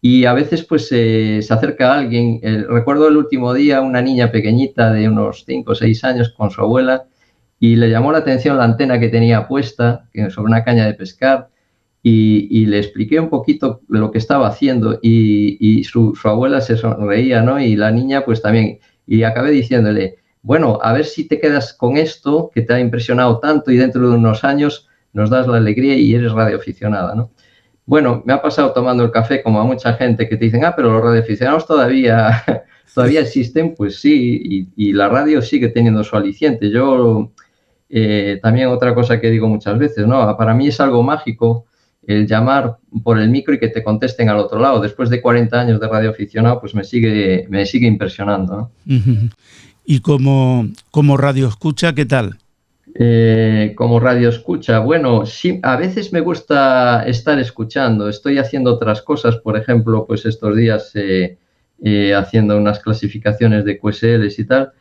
y 0.02 0.26
a 0.26 0.34
veces 0.34 0.64
pues 0.64 0.88
se 0.88 1.40
acerca 1.50 1.94
alguien. 1.94 2.40
recuerdo 2.70 3.08
el 3.08 3.18
último 3.18 3.54
día 3.54 3.82
una 3.82 4.02
niña 4.02 4.32
pequeñita 4.32 4.92
de 4.92 5.08
unos 5.10 5.44
5 5.46 5.72
o 5.72 5.76
6 5.76 6.04
años 6.04 6.30
con 6.30 6.52
su 6.52 6.62
abuela 6.62 7.06
y 7.60 7.76
le 7.76 7.90
llamó 7.90 8.12
la 8.12 8.20
atención 8.20 8.58
la 8.58 8.64
antena 8.64 9.00
que 9.00 9.10
tenía 9.10 9.48
puesta 9.48 10.06
sobre 10.30 10.48
una 10.48 10.64
caña 10.64 10.86
de 10.86 10.94
pescar 10.94 11.50
y, 12.02 12.66
le 12.66 12.80
expliqué 12.80 13.20
un 13.20 13.30
poquito 13.30 13.82
lo 13.90 14.12
que 14.12 14.20
estaba 14.20 14.48
haciendo 14.48 15.00
y, 15.02 15.84
su, 15.84 16.18
abuela 16.24 16.62
se 16.62 16.78
sonreía, 16.78 17.42
¿no? 17.42 17.60
Y 17.60 17.76
la 17.76 17.92
niña 17.92 18.24
pues 18.24 18.42
también. 18.42 18.80
Y 19.06 19.24
acabé 19.24 19.52
diciéndole, 19.52 20.20
bueno, 20.42 20.80
a 20.82 20.94
ver 20.94 21.06
si 21.06 21.28
te 21.28 21.40
quedas 21.40 21.74
con 21.74 21.98
esto 21.98 22.52
que 22.54 22.62
te 22.62 22.74
ha 22.74 22.80
impresionado 22.80 23.40
tanto 23.40 23.72
y 23.72 23.78
dentro 23.78 24.10
de 24.10 24.16
unos 24.16 24.44
años 24.44 24.88
nos 25.12 25.30
das 25.30 25.48
la 25.48 25.58
alegría 25.58 25.96
y 25.96 26.14
eres 26.14 26.32
radioaficionada, 26.32 27.16
¿no? 27.16 27.32
Bueno, 27.90 28.22
me 28.24 28.34
ha 28.34 28.40
pasado 28.40 28.72
tomando 28.72 29.04
el 29.04 29.10
café 29.10 29.42
como 29.42 29.60
a 29.60 29.64
mucha 29.64 29.94
gente 29.96 30.30
que 30.30 30.38
te 30.38 30.46
dicen, 30.46 30.64
ah, 30.64 30.76
pero 30.76 30.94
los 30.94 31.04
radioaficionados 31.04 31.66
todavía, 31.66 32.44
todavía 32.94 33.22
existen, 33.22 33.74
pues 33.74 34.00
sí, 34.00 34.70
y, 34.76 34.94
la 34.94 35.10
radio 35.10 35.42
sigue 35.42 35.70
teniendo 35.70 36.04
su 36.04 36.16
aliciente. 36.16 36.70
Yo 36.70 37.32
eh, 37.90 38.40
también 38.44 38.68
otra 38.68 38.94
cosa 38.94 39.20
que 39.20 39.32
digo 39.32 39.48
muchas 39.48 39.80
veces, 39.80 40.06
¿no? 40.06 40.38
Para 40.38 40.54
mí 40.54 40.68
es 40.68 40.80
algo 40.80 41.02
mágico 41.02 41.66
el 42.06 42.28
llamar 42.28 42.78
por 43.04 43.18
el 43.18 43.28
micro 43.30 43.56
y 43.56 43.60
que 43.60 43.70
te 43.70 43.84
contesten 43.84 44.30
al 44.30 44.38
otro 44.38 44.60
lado. 44.60 44.80
Después 44.80 45.10
de 45.10 45.20
40 45.20 45.60
años 45.60 45.80
de 45.80 45.88
radioaficionado, 45.88 46.62
pues 46.62 46.76
me 46.76 46.84
sigue, 46.84 47.48
me 47.50 47.66
sigue 47.66 47.88
impresionando. 47.88 48.70
¿Y 49.84 50.02
como, 50.02 50.68
como 50.92 51.18
radio 51.18 51.48
escucha, 51.48 51.96
qué 51.96 52.06
tal? 52.06 52.38
Eh, 52.96 53.74
como 53.76 54.00
radio 54.00 54.30
escucha, 54.30 54.80
bueno, 54.80 55.26
sí, 55.26 55.60
a 55.64 55.78
veces 55.78 56.12
me 56.12 56.22
gusta 56.22 57.04
estar 57.06 57.40
escuchando. 57.40 58.10
Estoy 58.10 58.38
haciendo 58.40 58.74
otras 58.74 59.02
cosas, 59.02 59.38
por 59.38 59.58
ejemplo, 59.58 60.06
pues 60.08 60.26
estos 60.26 60.56
días 60.56 60.92
eh, 60.96 61.38
eh, 61.84 62.14
haciendo 62.14 62.58
unas 62.58 62.80
clasificaciones 62.80 63.64
de 63.66 63.80
QSLs 63.80 64.40
y 64.40 64.46
tal. 64.46 64.72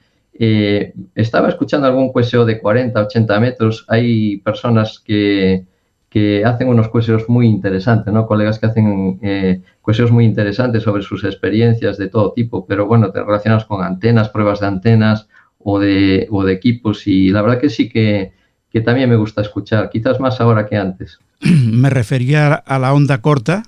estaba 1.15 1.49
escuchando 1.49 1.87
algún 1.87 2.13
QSO 2.13 2.45
de 2.45 2.61
40, 2.61 3.01
80 3.01 3.41
metros. 3.41 3.85
Hay 3.89 4.39
personas 4.39 5.01
que, 5.01 5.67
que 6.09 6.45
hacen 6.45 6.69
unos 6.69 6.89
QSOs 6.89 7.29
muy 7.29 7.47
interesantes, 7.47 8.13
¿no? 8.13 8.27
Colegas 8.27 8.59
que 8.59 8.67
hacen 8.67 9.19
eh, 9.23 9.61
QSOs 9.83 10.11
muy 10.11 10.25
interesantes 10.25 10.83
sobre 10.83 11.03
sus 11.03 11.25
experiencias 11.25 11.99
de 11.99 12.09
todo 12.09 12.33
tipo, 12.33 12.67
pero 12.67 12.87
bueno, 12.87 13.11
te 13.11 13.23
relacionas 13.23 13.65
con 13.67 13.85
antenas, 13.85 14.31
pruebas 14.31 14.61
de 14.61 14.67
antenas, 14.67 15.29
o 15.71 15.79
de, 15.79 16.27
o 16.31 16.45
de 16.45 16.55
equipos 16.55 17.07
y 17.07 17.29
la 17.29 17.43
verdad 17.43 17.61
que 17.61 17.69
sí 17.69 17.91
que, 17.91 18.33
que 18.71 18.81
también 18.81 19.11
me 19.11 19.17
gusta 19.17 19.43
escuchar, 19.43 19.91
quizás 19.91 20.19
más 20.19 20.41
ahora 20.41 20.67
que 20.67 20.79
antes. 20.79 21.19
Me 21.41 21.91
refería 21.91 22.55
a 22.55 22.79
la 22.79 22.95
onda 22.95 23.21
corta. 23.21 23.65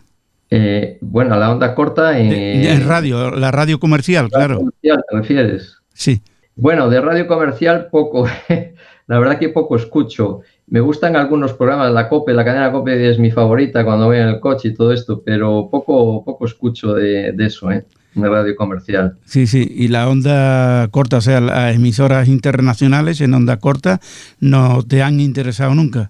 Eh, 0.49 0.97
bueno, 1.03 1.35
a 1.35 1.37
la 1.37 1.53
onda 1.53 1.75
corta 1.75 2.19
en 2.19 2.89
radio, 2.89 3.31
la 3.33 3.51
radio 3.51 3.79
comercial, 3.79 4.31
claro. 4.31 4.57
Comercial, 4.57 5.05
¿te 5.11 5.17
refieres? 5.17 5.77
Sí. 5.93 6.23
Bueno, 6.57 6.89
de 6.89 7.03
radio 7.03 7.27
comercial 7.27 7.89
poco, 7.91 8.27
la 9.07 9.19
verdad 9.19 9.39
que 9.39 9.51
poco 9.51 9.77
escucho. 9.77 10.41
Me 10.69 10.81
gustan 10.81 11.17
algunos 11.17 11.53
programas, 11.53 11.93
la 11.93 12.09
COPE, 12.09 12.33
la 12.33 12.47
cadena 12.47 12.73
COPE 12.73 13.11
es 13.11 13.19
mi 13.19 13.31
favorita 13.31 13.85
cuando 13.85 14.07
voy 14.07 14.17
en 14.17 14.29
el 14.29 14.41
coche 14.41 14.69
y 14.69 14.75
todo 14.75 14.91
esto, 14.95 15.23
pero 15.23 15.69
poco, 15.71 16.25
poco 16.25 16.47
escucho 16.47 16.95
de, 16.95 17.33
de 17.33 17.47
eso. 17.47 17.71
¿eh? 17.71 17.85
De 18.15 18.29
radio 18.29 18.57
comercial. 18.57 19.19
Sí, 19.25 19.47
sí, 19.47 19.71
y 19.71 19.89
la 19.89 20.09
onda 20.09 20.89
corta, 20.91 21.19
o 21.19 21.21
sea, 21.21 21.41
las 21.41 21.75
emisoras 21.75 22.29
internacionales 22.29 23.21
en 23.21 23.35
onda 23.35 23.59
corta, 23.59 24.01
¿no 24.41 24.83
te 24.83 25.03
han 25.03 25.21
interesado 25.21 25.75
nunca? 25.75 26.09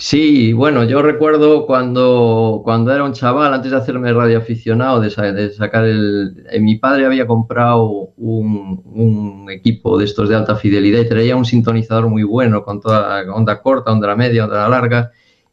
Sí, 0.00 0.54
bueno, 0.54 0.84
yo 0.84 1.02
recuerdo 1.02 1.66
cuando, 1.66 2.62
cuando 2.64 2.90
era 2.90 3.04
un 3.04 3.12
chaval, 3.12 3.52
antes 3.52 3.70
de 3.70 3.76
hacerme 3.76 4.10
radioaficionado, 4.14 4.98
de, 4.98 5.10
de 5.32 5.50
sacar 5.50 5.84
el... 5.84 6.46
Eh, 6.50 6.58
mi 6.58 6.76
padre 6.76 7.04
había 7.04 7.26
comprado 7.26 8.08
un, 8.16 8.80
un, 8.86 9.50
equipo 9.50 9.98
de 9.98 10.06
estos 10.06 10.30
de 10.30 10.36
alta 10.36 10.56
fidelidad 10.56 11.00
y 11.00 11.08
traía 11.08 11.36
un 11.36 11.44
sintonizador 11.44 12.08
muy 12.08 12.22
bueno 12.22 12.64
con 12.64 12.80
toda 12.80 13.30
onda 13.30 13.60
corta, 13.60 13.92
onda 13.92 14.16
media, 14.16 14.44
onda 14.44 14.66
larga, 14.70 15.10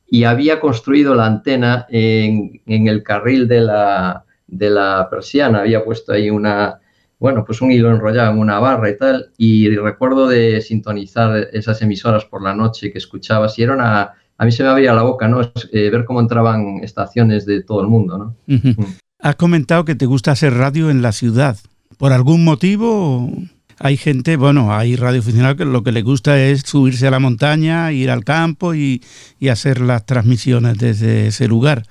y 0.09 0.23
había 0.23 0.61
construido 0.61 1.13
la 1.13 1.25
antena 1.25 1.85
en, 1.89 2.61
en 2.67 2.87
el 2.87 3.03
carril 3.03 3.49
de 3.49 3.59
la, 3.59 4.26
de 4.47 4.69
la 4.69 5.07
persiana, 5.09 5.59
había 5.59 5.83
puesto 5.83 6.13
ahí 6.13 6.29
una, 6.29 6.79
bueno, 7.19 7.43
pues 7.45 7.61
un 7.61 7.71
hilo 7.71 7.91
enrollado 7.91 8.31
en 8.31 8.39
una 8.39 8.59
barra 8.59 8.89
y 8.89 8.97
tal, 8.97 9.31
y 9.37 9.75
recuerdo 9.75 10.27
de 10.27 10.61
sintonizar 10.61 11.49
esas 11.53 11.81
emisoras 11.81 12.25
por 12.25 12.41
la 12.41 12.55
noche 12.55 12.91
que 12.91 12.97
escuchabas, 12.97 13.57
y 13.59 13.63
era 13.63 13.73
una 13.73 14.13
a 14.37 14.45
mí 14.45 14.51
se 14.51 14.63
me 14.63 14.69
abría 14.69 14.93
la 14.93 15.01
boca, 15.01 15.27
¿no? 15.27 15.41
Eh, 15.41 15.89
ver 15.89 16.05
cómo 16.05 16.21
entraban 16.21 16.79
estaciones 16.83 17.45
de 17.45 17.63
todo 17.63 17.81
el 17.81 17.87
mundo, 17.87 18.17
¿no? 18.17 18.35
Mm. 18.45 18.83
Has 19.19 19.35
comentado 19.35 19.83
que 19.83 19.95
te 19.95 20.05
gusta 20.05 20.31
hacer 20.31 20.53
radio 20.53 20.91
en 20.91 21.01
la 21.01 21.11
ciudad. 21.11 21.57
¿Por 21.97 22.13
algún 22.13 22.43
motivo? 22.43 23.31
Hay 23.79 23.97
gente, 23.97 24.37
bueno, 24.37 24.75
hay 24.75 24.95
radio 24.95 25.21
que 25.55 25.65
lo 25.65 25.83
que 25.83 25.91
le 25.91 26.03
gusta 26.03 26.39
es 26.39 26.61
subirse 26.61 27.07
a 27.07 27.11
la 27.11 27.19
montaña, 27.19 27.91
ir 27.91 28.11
al 28.11 28.23
campo 28.23 28.75
y, 28.75 29.03
y 29.39 29.49
hacer 29.49 29.81
las 29.81 30.05
transmisiones 30.05 30.77
desde 30.77 31.27
ese 31.27 31.47
lugar. 31.47 31.83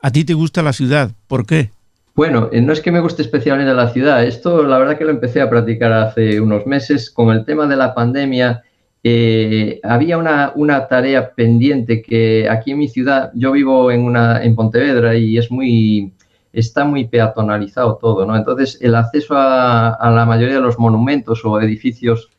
¿A 0.00 0.12
ti 0.12 0.24
te 0.24 0.34
gusta 0.34 0.62
la 0.62 0.72
ciudad? 0.72 1.12
¿Por 1.26 1.46
qué? 1.46 1.72
Bueno, 2.18 2.48
eh, 2.50 2.60
no 2.60 2.72
es 2.72 2.80
que 2.80 2.90
me 2.90 2.98
guste 2.98 3.22
especialmente 3.22 3.72
la 3.74 3.90
ciudad. 3.90 4.24
Esto, 4.24 4.64
la 4.64 4.76
verdad 4.78 4.98
que 4.98 5.04
lo 5.04 5.12
empecé 5.12 5.40
a 5.40 5.48
practicar 5.48 5.92
hace 5.92 6.40
unos 6.40 6.66
meses. 6.66 7.12
Con 7.12 7.30
el 7.30 7.44
tema 7.44 7.68
de 7.68 7.76
la 7.76 7.94
pandemia, 7.94 8.64
eh, 9.04 9.78
había 9.84 10.18
una, 10.18 10.50
una, 10.56 10.88
tarea 10.88 11.32
pendiente 11.32 12.02
que 12.02 12.48
aquí 12.50 12.72
en 12.72 12.78
mi 12.78 12.88
ciudad, 12.88 13.30
yo 13.34 13.52
vivo 13.52 13.92
en, 13.92 14.02
una, 14.02 14.42
en 14.42 14.56
Pontevedra 14.56 15.14
y 15.14 15.38
es 15.38 15.48
muy, 15.52 16.12
está 16.52 16.84
muy 16.84 17.06
peatonalizado 17.06 17.98
todo, 17.98 18.26
¿no? 18.26 18.34
Entonces, 18.34 18.78
el 18.80 18.96
acceso 18.96 19.36
a, 19.36 20.10
la 20.12 20.26
mayoría 20.26 20.56
de 20.56 20.60
los 20.60 20.76
monumentos 20.76 21.44
o 21.44 21.60
edificios 21.60 22.30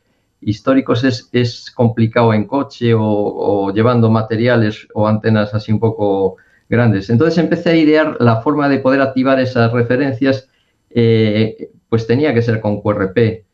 históricos 0.42 1.04
es, 1.04 1.30
es 1.32 1.70
complicado 1.70 2.34
en 2.34 2.44
coche 2.46 2.92
o, 2.92 3.02
o, 3.02 3.72
llevando 3.72 4.10
materiales 4.10 4.86
o 4.92 5.08
antenas 5.08 5.54
así 5.54 5.72
un 5.72 5.80
poco 5.80 6.36
grandes. 6.70 7.10
Entonces 7.10 7.36
empecé 7.36 7.70
a 7.70 7.76
idear 7.76 8.16
la 8.20 8.40
forma 8.40 8.68
de 8.68 8.78
poder 8.78 9.02
activar 9.02 9.38
esas 9.40 9.72
referencias, 9.72 10.48
eh, 10.88 11.70
pues 11.88 12.06
tenía 12.06 12.32
que 12.32 12.40
ser 12.40 12.60
con 12.60 12.80
QRP. 12.80 13.44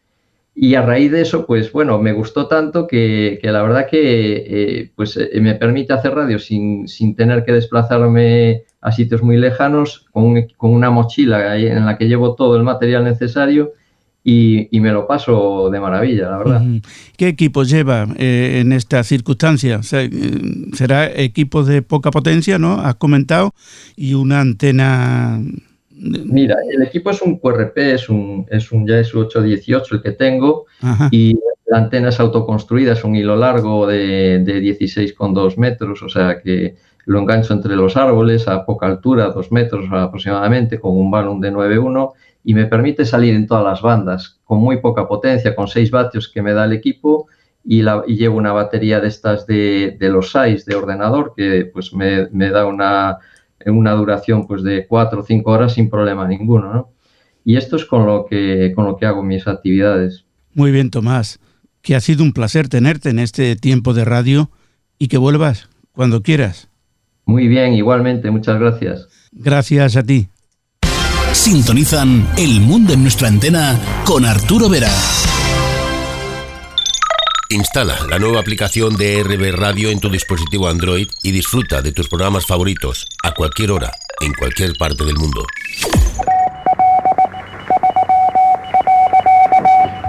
Y 0.54 0.74
a 0.74 0.82
raíz 0.82 1.10
de 1.10 1.22
eso, 1.22 1.46
pues 1.46 1.72
bueno, 1.72 1.98
me 1.98 2.12
gustó 2.12 2.46
tanto 2.46 2.86
que, 2.86 3.38
que 3.42 3.50
la 3.50 3.62
verdad 3.62 3.88
que 3.90 4.36
eh, 4.80 4.92
pues 4.94 5.16
eh, 5.16 5.30
me 5.40 5.54
permite 5.54 5.92
hacer 5.92 6.14
radio 6.14 6.38
sin, 6.38 6.88
sin, 6.88 7.14
tener 7.14 7.44
que 7.44 7.52
desplazarme 7.52 8.64
a 8.80 8.92
sitios 8.92 9.22
muy 9.22 9.36
lejanos, 9.36 10.06
con, 10.12 10.46
con, 10.56 10.72
una 10.72 10.90
mochila 10.90 11.58
en 11.58 11.84
la 11.84 11.98
que 11.98 12.08
llevo 12.08 12.34
todo 12.36 12.56
el 12.56 12.62
material 12.62 13.04
necesario 13.04 13.72
y, 14.28 14.66
y 14.76 14.80
me 14.80 14.90
lo 14.90 15.06
paso 15.06 15.70
de 15.70 15.78
maravilla, 15.78 16.28
la 16.28 16.38
verdad. 16.38 16.62
¿Qué 17.16 17.28
equipo 17.28 17.62
lleva 17.62 18.08
eh, 18.18 18.58
en 18.60 18.72
esta 18.72 19.04
circunstancia? 19.04 19.78
O 19.78 19.84
sea, 19.84 20.00
¿Será 20.72 21.06
equipo 21.06 21.62
de 21.62 21.82
poca 21.82 22.10
potencia, 22.10 22.58
no? 22.58 22.80
Has 22.80 22.96
comentado, 22.96 23.54
y 23.94 24.14
una 24.14 24.40
antena 24.40 25.40
Mira, 25.98 26.56
el 26.68 26.82
equipo 26.82 27.10
es 27.10 27.22
un 27.22 27.38
QRP, 27.38 27.78
es 27.78 28.08
un, 28.08 28.46
es 28.50 28.72
un 28.72 28.90
es 28.90 29.14
818 29.14 29.94
el 29.94 30.02
que 30.02 30.10
tengo 30.10 30.66
Ajá. 30.82 31.08
y 31.12 31.38
la 31.66 31.78
antena 31.78 32.08
es 32.08 32.18
autoconstruida, 32.18 32.94
es 32.94 33.04
un 33.04 33.14
hilo 33.14 33.36
largo 33.36 33.86
de, 33.86 34.40
de 34.40 34.60
16,2 34.60 35.56
metros, 35.56 36.02
o 36.02 36.08
sea 36.08 36.42
que 36.42 36.74
lo 37.06 37.20
engancho 37.20 37.54
entre 37.54 37.76
los 37.76 37.96
árboles 37.96 38.48
a 38.48 38.66
poca 38.66 38.86
altura, 38.86 39.30
2 39.30 39.52
metros 39.52 39.86
aproximadamente, 39.90 40.80
con 40.80 40.96
un 40.96 41.10
balón 41.10 41.40
de 41.40 41.52
9,1 41.52 42.12
y 42.46 42.54
me 42.54 42.66
permite 42.66 43.04
salir 43.04 43.34
en 43.34 43.48
todas 43.48 43.64
las 43.64 43.82
bandas 43.82 44.38
con 44.44 44.60
muy 44.60 44.80
poca 44.80 45.08
potencia, 45.08 45.56
con 45.56 45.66
6 45.66 45.90
vatios 45.90 46.28
que 46.28 46.42
me 46.42 46.52
da 46.52 46.64
el 46.64 46.72
equipo 46.72 47.26
y, 47.64 47.82
la, 47.82 48.04
y 48.06 48.14
llevo 48.14 48.38
una 48.38 48.52
batería 48.52 49.00
de 49.00 49.08
estas 49.08 49.48
de, 49.48 49.96
de 49.98 50.08
los 50.08 50.30
SAIS 50.30 50.64
de 50.64 50.76
ordenador 50.76 51.32
que 51.36 51.68
pues 51.72 51.92
me, 51.92 52.28
me 52.30 52.50
da 52.50 52.64
una 52.64 53.18
una 53.66 53.94
duración 53.94 54.46
pues 54.46 54.62
de 54.62 54.86
cuatro 54.86 55.22
o 55.22 55.24
cinco 55.24 55.50
horas 55.50 55.74
sin 55.74 55.90
problema 55.90 56.28
ninguno, 56.28 56.72
¿no? 56.72 56.90
Y 57.44 57.56
esto 57.56 57.74
es 57.74 57.84
con 57.84 58.06
lo 58.06 58.26
que 58.26 58.72
con 58.76 58.86
lo 58.86 58.96
que 58.96 59.06
hago 59.06 59.24
mis 59.24 59.48
actividades. 59.48 60.24
Muy 60.54 60.70
bien, 60.70 60.90
Tomás. 60.90 61.40
Que 61.82 61.96
ha 61.96 62.00
sido 62.00 62.22
un 62.22 62.32
placer 62.32 62.68
tenerte 62.68 63.10
en 63.10 63.18
este 63.18 63.56
tiempo 63.56 63.92
de 63.92 64.04
radio 64.04 64.50
y 65.00 65.08
que 65.08 65.18
vuelvas 65.18 65.68
cuando 65.90 66.22
quieras. 66.22 66.68
Muy 67.24 67.48
bien, 67.48 67.72
igualmente, 67.72 68.30
muchas 68.30 68.60
gracias. 68.60 69.08
Gracias 69.32 69.96
a 69.96 70.04
ti. 70.04 70.28
Sintonizan 71.36 72.26
El 72.36 72.60
Mundo 72.60 72.92
en 72.92 73.02
nuestra 73.02 73.28
antena 73.28 73.78
con 74.04 74.24
Arturo 74.24 74.68
Vera. 74.68 74.90
Instala 77.50 77.94
la 78.10 78.18
nueva 78.18 78.40
aplicación 78.40 78.96
de 78.96 79.22
RB 79.22 79.54
Radio 79.54 79.90
en 79.90 80.00
tu 80.00 80.08
dispositivo 80.08 80.66
Android 80.66 81.06
y 81.22 81.30
disfruta 81.30 81.82
de 81.82 81.92
tus 81.92 82.08
programas 82.08 82.46
favoritos 82.46 83.06
a 83.22 83.30
cualquier 83.32 83.70
hora, 83.70 83.92
en 84.20 84.32
cualquier 84.32 84.72
parte 84.76 85.04
del 85.04 85.16
mundo. 85.16 85.46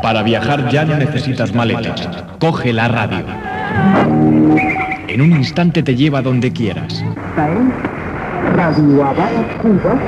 Para 0.02 0.24
viajar 0.24 0.72
ya 0.72 0.86
no 0.86 0.98
necesitas 0.98 1.54
maletas. 1.54 2.08
Coge 2.40 2.74
la 2.74 2.88
radio. 2.88 3.26
En 5.08 5.22
un 5.22 5.34
instante 5.34 5.84
te 5.84 5.96
lleva 5.96 6.24
donde 6.24 6.52
quieras. 6.52 7.04
Radio 8.56 9.06
Habana, 9.06 9.58
Cuba, 9.62 10.00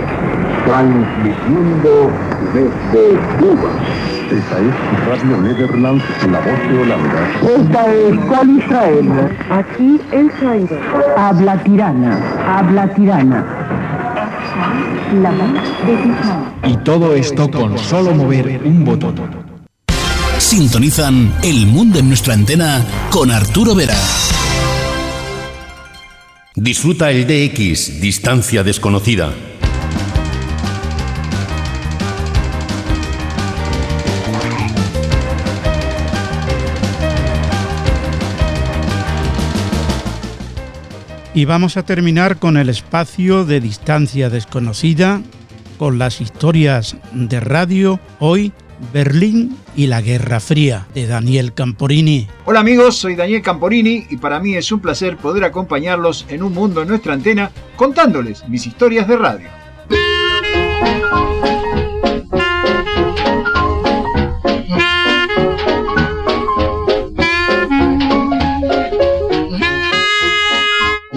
transmitiendo 0.70 2.12
desde 2.54 3.18
Cuba. 3.40 3.72
Esta 4.30 4.60
es 4.60 4.74
Radio 5.08 5.38
Nederland, 5.42 6.02
la 6.32 6.40
voz 6.40 6.60
de 6.70 6.78
Holanda. 6.78 7.32
Esta 7.58 7.96
es 7.96 8.20
Col 8.28 8.50
Israel. 8.60 9.10
Aquí 9.50 10.00
El 10.12 10.32
Cairo. 10.40 10.80
Habla 11.18 11.64
tirana, 11.64 12.20
habla 12.48 12.94
tirana. 12.94 13.46
La 15.24 15.32
voz 15.32 16.64
de. 16.64 16.70
Y 16.70 16.78
todo 16.84 17.16
esto 17.16 17.50
con 17.50 17.76
solo 17.80 18.14
mover 18.14 18.62
un 18.64 18.86
botón. 18.86 19.16
Sintonizan 20.38 21.34
El 21.42 21.66
Mundo 21.66 21.98
en 21.98 22.10
nuestra 22.10 22.36
antena 22.36 22.86
con 23.10 23.32
Arturo 23.32 23.74
Vera. 23.74 23.98
Disfruta 26.56 27.10
el 27.10 27.26
DX, 27.26 28.02
distancia 28.02 28.64
desconocida. 28.64 29.34
Y 41.40 41.46
vamos 41.46 41.78
a 41.78 41.84
terminar 41.84 42.38
con 42.38 42.58
el 42.58 42.68
espacio 42.68 43.46
de 43.46 43.62
distancia 43.62 44.30
desconocida, 44.30 45.22
con 45.78 45.98
las 45.98 46.20
historias 46.20 46.98
de 47.14 47.40
radio, 47.40 47.98
hoy 48.20 48.52
Berlín 48.92 49.56
y 49.74 49.88
la 49.88 50.02
Guerra 50.02 50.42
Fría, 50.42 50.88
de 50.94 51.08
Daniel 51.08 51.54
Camporini. 51.54 52.28
Hola 52.44 52.60
amigos, 52.60 52.98
soy 52.98 53.16
Daniel 53.16 53.42
Camporini 53.42 54.06
y 54.10 54.18
para 54.18 54.42
mí 54.42 54.56
es 54.56 54.70
un 54.74 54.82
placer 54.82 55.16
poder 55.16 55.46
acompañarlos 55.46 56.26
en 56.28 56.44
un 56.44 56.54
mundo 56.54 56.82
en 56.82 56.90
nuestra 56.90 57.14
antena 57.14 57.52
contándoles 57.78 58.46
mis 58.50 58.68
historias 58.68 59.08
de 59.08 59.16
radio. 59.16 59.48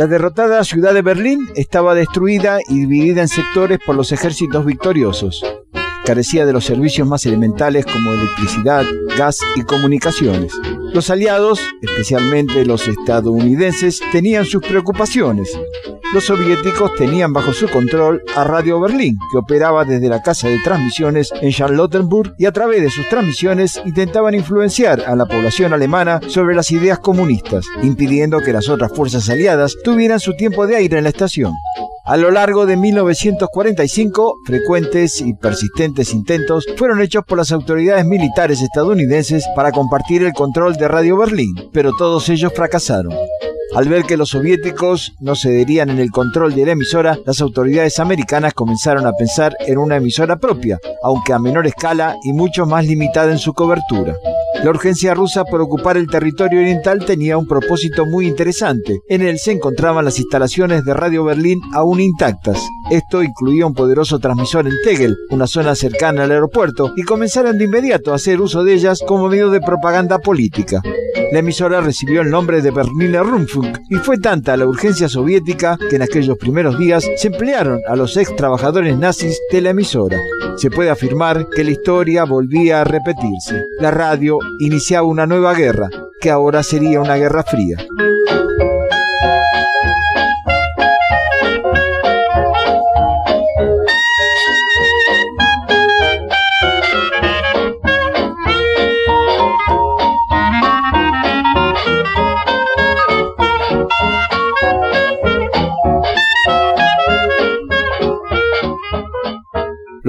La 0.03 0.09
derrotada 0.09 0.65
ciudad 0.65 0.95
de 0.95 1.03
Berlín 1.03 1.49
estaba 1.55 1.95
destruida 1.95 2.59
y 2.69 2.81
dividida 2.81 3.21
en 3.21 3.29
sectores 3.29 3.79
por 3.87 3.95
los 3.95 4.11
ejércitos 4.11 4.67
victoriosos. 4.67 5.45
Carecía 6.05 6.45
de 6.45 6.53
los 6.53 6.65
servicios 6.65 7.07
más 7.07 7.25
elementales 7.25 7.87
como 7.87 8.13
electricidad, 8.13 8.85
gas 9.17 9.39
y 9.55 9.63
comunicaciones. 9.63 10.55
Los 10.95 11.09
aliados, 11.09 11.59
especialmente 11.81 12.67
los 12.67 12.87
estadounidenses, 12.87 14.01
tenían 14.13 14.45
sus 14.45 14.63
preocupaciones. 14.63 15.51
Los 16.13 16.25
soviéticos 16.25 16.95
tenían 16.97 17.33
bajo 17.33 17.55
su 17.55 17.67
control 17.69 18.23
a 18.37 18.45
Radio 18.45 18.79
Berlín, 18.79 19.17
que 19.33 19.39
operaba 19.39 19.87
desde 19.87 20.11
la 20.11 20.23
casa 20.23 20.49
de 20.49 20.59
transmisiones 20.63 21.33
en 21.41 21.51
Charlottenburg 21.51 22.35
y 22.37 22.45
a 22.45 22.53
través 22.53 22.83
de 22.83 22.91
sus 22.91 23.09
transmisiones 23.09 23.81
intentaban 23.87 24.35
influenciar 24.35 25.01
a 25.07 25.17
la 25.17 25.25
población 25.25 25.73
alemana 25.73 26.21
sobre 26.29 26.55
las 26.55 26.71
ideas 26.71 26.99
comunistas, 26.99 27.65
impidiendo 27.83 28.41
que 28.41 28.53
las 28.53 28.69
otras 28.69 28.93
fuerzas 28.93 29.31
aliadas 29.31 29.75
tuvieran 29.83 30.21
su 30.21 30.37
tiempo 30.37 30.67
de 30.67 30.77
aire 30.77 30.99
en 30.99 31.05
la 31.05 31.11
estación. 31.11 31.55
A 32.05 32.17
lo 32.17 32.33
largo 32.33 32.67
de 32.67 32.77
1945, 32.77 34.41
frecuentes 34.45 35.21
y 35.21 35.35
persistentes 35.35 36.13
intentos 36.13 36.67
fueron 36.77 37.01
hechos 37.01 37.25
por 37.25 37.39
las 37.39 37.53
autoridades 37.53 38.05
militares 38.05 38.61
estadounidenses 38.61 39.47
para 39.55 39.71
compartir 39.71 40.25
el 40.25 40.33
control 40.33 40.75
de 40.75 40.89
Radio 40.89 41.17
Berlín, 41.17 41.55
pero 41.73 41.93
todos 41.97 42.29
ellos 42.29 42.53
fracasaron. 42.57 43.15
Al 43.77 43.89
ver 43.89 44.03
que 44.03 44.17
los 44.17 44.31
soviéticos 44.31 45.15
no 45.21 45.37
cederían 45.37 45.91
en 45.91 46.01
el 46.01 46.11
control 46.11 46.57
de 46.57 46.67
la 46.67 46.73
emisora, 46.73 47.19
las 47.25 47.41
autoridades 47.41 48.01
americanas 48.01 48.53
comenzaron 48.53 49.07
a 49.07 49.13
pensar 49.13 49.57
en 49.61 49.79
una 49.79 49.97
emisora 49.97 50.37
propia, 50.37 50.81
aunque 51.05 51.33
a 51.33 51.39
menor 51.39 51.69
escala 51.69 52.17
y 52.25 52.33
mucho 52.33 52.67
más 52.67 52.85
limitada 52.85 53.31
en 53.31 53.39
su 53.39 53.55
cobertura. 53.55 54.15
La 54.63 54.71
urgencia 54.71 55.13
rusa 55.15 55.45
por 55.45 55.61
ocupar 55.61 55.97
el 55.97 56.07
territorio 56.07 56.61
oriental 56.61 57.05
tenía 57.05 57.37
un 57.37 57.49
propósito 57.49 58.07
muy 58.07 58.29
interesante. 58.29 59.01
En 59.09 59.23
él 59.23 59.39
se 59.39 59.51
encontraban 59.51 60.05
las 60.05 60.21
instalaciones 60.21 60.85
de 60.85 60.95
Radio 60.95 61.25
Berlín 61.25 61.61
aún 61.73 62.01
intactas. 62.01 62.61
Esto 62.91 63.23
incluía 63.23 63.67
un 63.67 63.75
poderoso 63.75 64.21
transmisor 64.21 64.67
en 64.67 64.75
Tegel, 64.85 65.17
una 65.31 65.49
zona 65.49 65.75
cercana 65.75 66.25
al 66.25 66.31
aeropuerto, 66.31 66.93
y 66.97 67.03
comenzaron 67.03 67.59
de 67.59 67.65
inmediato 67.65 68.13
a 68.13 68.17
hacer 68.17 68.41
uso 68.41 68.63
de 68.63 68.75
ellas 68.75 69.01
como 69.07 69.29
medio 69.29 69.51
de 69.51 69.61
propaganda 69.61 70.19
política. 70.19 70.81
La 71.33 71.39
emisora 71.39 71.81
recibió 71.81 72.21
el 72.21 72.31
nombre 72.31 72.61
de 72.61 72.71
Berliner 72.71 73.23
Rundfunk 73.23 73.79
y 73.89 73.97
fue 73.97 74.19
tanta 74.19 74.57
la 74.57 74.67
urgencia 74.67 75.09
soviética 75.09 75.79
que 75.89 75.97
en 75.97 76.03
aquellos 76.03 76.37
primeros 76.37 76.79
días 76.79 77.07
se 77.17 77.29
emplearon 77.29 77.81
a 77.89 77.97
los 77.97 78.17
ex 78.17 78.37
trabajadores 78.37 78.99
nazis 78.99 79.39
de 79.51 79.63
la 79.63 79.71
emisora. 79.71 80.19
Se 80.57 80.71
puede 80.71 80.91
afirmar 80.91 81.49
que 81.49 81.65
la 81.65 81.71
historia 81.71 82.25
volvía 82.25 82.83
a 82.83 82.85
repetirse. 82.85 83.65
La 83.81 83.91
radio 83.91 84.39
iniciaba 84.59 85.07
una 85.07 85.27
nueva 85.27 85.55
guerra, 85.55 85.89
que 86.21 86.31
ahora 86.31 86.63
sería 86.63 87.01
una 87.01 87.17
guerra 87.17 87.43
fría. 87.43 87.79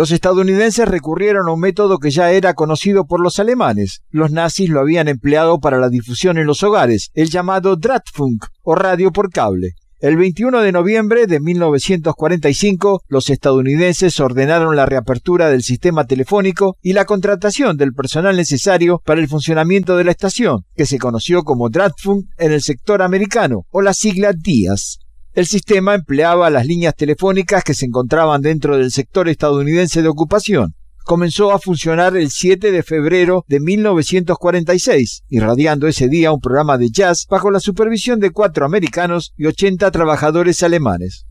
Los 0.03 0.11
estadounidenses 0.11 0.85
recurrieron 0.85 1.47
a 1.47 1.53
un 1.53 1.61
método 1.61 1.97
que 1.97 2.11
ya 2.11 2.29
era 2.29 2.55
conocido 2.55 3.05
por 3.05 3.21
los 3.21 3.39
alemanes. 3.39 4.01
Los 4.09 4.31
nazis 4.31 4.69
lo 4.69 4.81
habían 4.81 5.07
empleado 5.07 5.61
para 5.61 5.77
la 5.77 5.87
difusión 5.87 6.37
en 6.37 6.45
los 6.45 6.61
hogares, 6.61 7.09
el 7.13 7.29
llamado 7.29 7.77
Drahtfunk 7.77 8.47
o 8.63 8.75
radio 8.75 9.13
por 9.13 9.29
cable. 9.29 9.75
El 10.01 10.17
21 10.17 10.59
de 10.59 10.73
noviembre 10.73 11.25
de 11.25 11.39
1945, 11.39 13.03
los 13.07 13.29
estadounidenses 13.29 14.19
ordenaron 14.19 14.75
la 14.75 14.85
reapertura 14.85 15.47
del 15.49 15.63
sistema 15.63 16.03
telefónico 16.03 16.75
y 16.81 16.91
la 16.91 17.05
contratación 17.05 17.77
del 17.77 17.93
personal 17.93 18.35
necesario 18.35 19.01
para 19.05 19.21
el 19.21 19.29
funcionamiento 19.29 19.95
de 19.95 20.03
la 20.03 20.11
estación, 20.11 20.65
que 20.75 20.85
se 20.85 20.99
conoció 20.99 21.43
como 21.43 21.69
Drahtfunk 21.69 22.25
en 22.39 22.51
el 22.51 22.61
sector 22.61 23.01
americano, 23.01 23.61
o 23.71 23.81
la 23.81 23.93
sigla 23.93 24.33
DIAS. 24.33 24.99
El 25.35 25.47
sistema 25.47 25.95
empleaba 25.95 26.51
las 26.51 26.67
líneas 26.67 26.93
telefónicas 26.95 27.63
que 27.63 27.73
se 27.73 27.87
encontraban 27.87 28.43
dentro 28.43 28.77
del 28.77 28.91
sector 28.91 29.27
estadounidense 29.27 30.03
de 30.03 30.07
ocupación. 30.07 30.75
Comenzó 31.05 31.51
a 31.51 31.59
funcionar 31.59 32.15
el 32.15 32.29
7 32.29 32.71
de 32.71 32.83
febrero 32.83 33.43
de 33.47 33.59
1946, 33.59 35.23
irradiando 35.29 35.87
ese 35.87 36.07
día 36.07 36.31
un 36.31 36.39
programa 36.39 36.77
de 36.77 36.91
jazz 36.91 37.25
bajo 37.27 37.49
la 37.49 37.59
supervisión 37.59 38.19
de 38.19 38.29
cuatro 38.29 38.63
americanos 38.63 39.33
y 39.35 39.47
80 39.47 39.89
trabajadores 39.89 40.61
alemanes. 40.61 41.25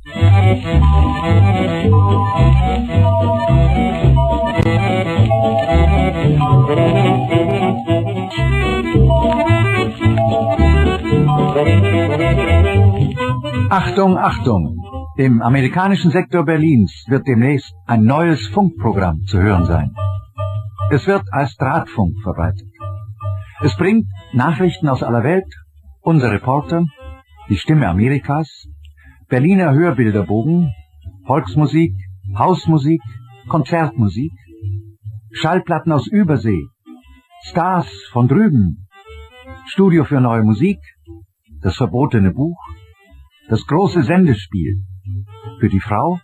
Achtung, 13.75 14.18
Achtung! 14.18 14.77
Im 15.16 15.41
amerikanischen 15.41 16.11
Sektor 16.11 16.45
Berlins 16.45 17.07
wird 17.09 17.27
demnächst 17.27 17.73
ein 17.87 18.05
neues 18.05 18.47
Funkprogramm 18.49 19.23
zu 19.23 19.39
hören 19.41 19.64
sein. 19.64 19.95
Es 20.91 21.07
wird 21.07 21.23
als 21.33 21.57
Drahtfunk 21.57 22.20
verbreitet. 22.23 22.68
Es 23.62 23.75
bringt 23.79 24.09
Nachrichten 24.35 24.91
aus 24.91 25.03
aller 25.03 25.25
Welt, 25.25 25.47
unsere 26.03 26.33
Reporter, 26.33 26.85
die 27.49 27.57
Stimme 27.57 27.89
Amerikas, 27.89 28.68
Berliner 29.31 29.73
Hörbilderbogen, 29.73 30.75
Volksmusik, 31.25 31.95
Hausmusik, 32.37 33.01
Konzertmusik, 33.49 34.33
Schallplatten 35.31 35.93
aus 35.93 36.07
Übersee, 36.09 36.66
Stars 37.45 37.89
von 38.12 38.29
drüben, 38.29 38.87
Studio 39.64 40.05
für 40.05 40.20
neue 40.20 40.43
Musik, 40.43 40.77
das 41.62 41.77
verbotene 41.77 42.33
Buch, 42.33 42.59
das 43.53 43.66
große 43.66 44.03
Sendespiel. 44.05 44.78
Für 45.61 45.68
die 45.68 45.80
Frau 45.80 46.18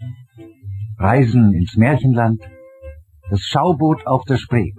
Reisen 0.97 1.53
ins 1.53 1.76
Märchenland, 1.76 2.41
das 3.31 3.41
Schauboot 3.43 4.07
auf 4.07 4.22
der 4.24 4.39
Spree. 4.39 4.72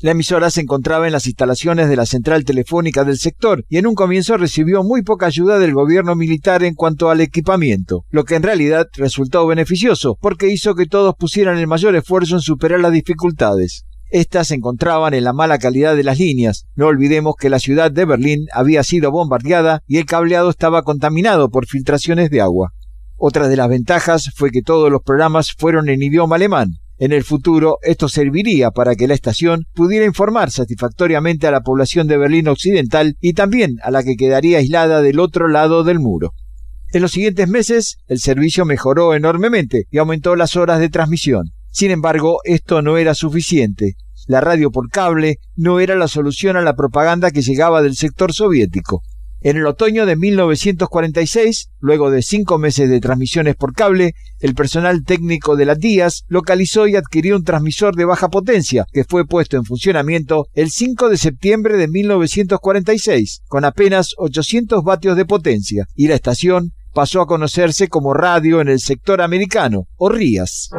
La 0.00 0.12
emisora 0.12 0.48
se 0.50 0.60
encontraba 0.60 1.06
en 1.06 1.12
las 1.12 1.26
instalaciones 1.26 1.88
de 1.88 1.96
la 1.96 2.06
central 2.06 2.44
telefónica 2.44 3.02
del 3.02 3.18
sector 3.18 3.64
y 3.68 3.78
en 3.78 3.88
un 3.88 3.96
comienzo 3.96 4.36
recibió 4.36 4.84
muy 4.84 5.02
poca 5.02 5.26
ayuda 5.26 5.58
del 5.58 5.74
gobierno 5.74 6.14
militar 6.14 6.62
en 6.62 6.74
cuanto 6.74 7.10
al 7.10 7.20
equipamiento, 7.20 8.04
lo 8.10 8.22
que 8.22 8.36
en 8.36 8.44
realidad 8.44 8.86
resultó 8.94 9.44
beneficioso 9.44 10.16
porque 10.20 10.52
hizo 10.52 10.76
que 10.76 10.86
todos 10.86 11.16
pusieran 11.18 11.58
el 11.58 11.66
mayor 11.66 11.96
esfuerzo 11.96 12.36
en 12.36 12.42
superar 12.42 12.78
las 12.78 12.92
dificultades. 12.92 13.86
Estas 14.10 14.48
se 14.48 14.54
encontraban 14.54 15.14
en 15.14 15.24
la 15.24 15.32
mala 15.32 15.58
calidad 15.58 15.96
de 15.96 16.04
las 16.04 16.18
líneas. 16.18 16.66
No 16.74 16.86
olvidemos 16.86 17.34
que 17.38 17.50
la 17.50 17.58
ciudad 17.58 17.90
de 17.90 18.04
Berlín 18.04 18.46
había 18.52 18.84
sido 18.84 19.10
bombardeada 19.10 19.82
y 19.86 19.98
el 19.98 20.06
cableado 20.06 20.50
estaba 20.50 20.82
contaminado 20.82 21.48
por 21.50 21.66
filtraciones 21.66 22.30
de 22.30 22.40
agua. 22.40 22.72
Otra 23.16 23.48
de 23.48 23.56
las 23.56 23.68
ventajas 23.68 24.30
fue 24.34 24.50
que 24.50 24.62
todos 24.62 24.90
los 24.90 25.02
programas 25.02 25.52
fueron 25.56 25.88
en 25.88 26.02
idioma 26.02 26.36
alemán. 26.36 26.74
En 26.98 27.12
el 27.12 27.24
futuro, 27.24 27.78
esto 27.82 28.08
serviría 28.08 28.70
para 28.70 28.94
que 28.94 29.08
la 29.08 29.14
estación 29.14 29.64
pudiera 29.74 30.04
informar 30.04 30.50
satisfactoriamente 30.52 31.46
a 31.46 31.50
la 31.50 31.62
población 31.62 32.06
de 32.06 32.18
Berlín 32.18 32.46
Occidental 32.46 33.16
y 33.20 33.32
también 33.32 33.78
a 33.82 33.90
la 33.90 34.04
que 34.04 34.14
quedaría 34.14 34.58
aislada 34.58 35.02
del 35.02 35.18
otro 35.18 35.48
lado 35.48 35.82
del 35.82 35.98
muro. 35.98 36.34
En 36.92 37.02
los 37.02 37.10
siguientes 37.10 37.48
meses, 37.48 37.96
el 38.06 38.20
servicio 38.20 38.64
mejoró 38.64 39.14
enormemente 39.14 39.86
y 39.90 39.98
aumentó 39.98 40.36
las 40.36 40.54
horas 40.54 40.78
de 40.78 40.88
transmisión. 40.88 41.53
Sin 41.74 41.90
embargo, 41.90 42.38
esto 42.44 42.80
no 42.80 42.96
era 42.96 43.14
suficiente 43.14 43.96
la 44.26 44.40
radio 44.40 44.70
por 44.70 44.88
cable 44.88 45.38
no 45.54 45.80
era 45.80 45.96
la 45.96 46.08
solución 46.08 46.56
a 46.56 46.62
la 46.62 46.74
propaganda 46.74 47.30
que 47.30 47.42
llegaba 47.42 47.82
del 47.82 47.94
sector 47.94 48.32
soviético. 48.32 49.02
En 49.40 49.58
el 49.58 49.66
otoño 49.66 50.06
de 50.06 50.16
1946, 50.16 51.68
luego 51.78 52.10
de 52.10 52.22
cinco 52.22 52.56
meses 52.56 52.88
de 52.88 53.00
transmisiones 53.00 53.56
por 53.56 53.74
cable, 53.74 54.14
el 54.40 54.54
personal 54.54 55.04
técnico 55.04 55.54
de 55.56 55.66
la 55.66 55.74
DIAS 55.74 56.24
localizó 56.28 56.86
y 56.86 56.96
adquirió 56.96 57.36
un 57.36 57.44
transmisor 57.44 57.94
de 57.94 58.06
baja 58.06 58.28
potencia 58.28 58.86
que 58.90 59.04
fue 59.04 59.26
puesto 59.26 59.58
en 59.58 59.64
funcionamiento 59.64 60.46
el 60.54 60.70
5 60.70 61.10
de 61.10 61.18
septiembre 61.18 61.76
de 61.76 61.88
1946, 61.88 63.42
con 63.46 63.66
apenas 63.66 64.14
800 64.16 64.82
vatios 64.82 65.14
de 65.14 65.26
potencia, 65.26 65.84
y 65.94 66.08
la 66.08 66.14
estación 66.14 66.72
pasó 66.94 67.20
a 67.20 67.26
conocerse 67.26 67.88
como 67.88 68.14
radio 68.14 68.62
en 68.62 68.68
el 68.68 68.80
sector 68.80 69.20
americano, 69.20 69.88
o 69.96 70.08
RIAS. 70.08 70.70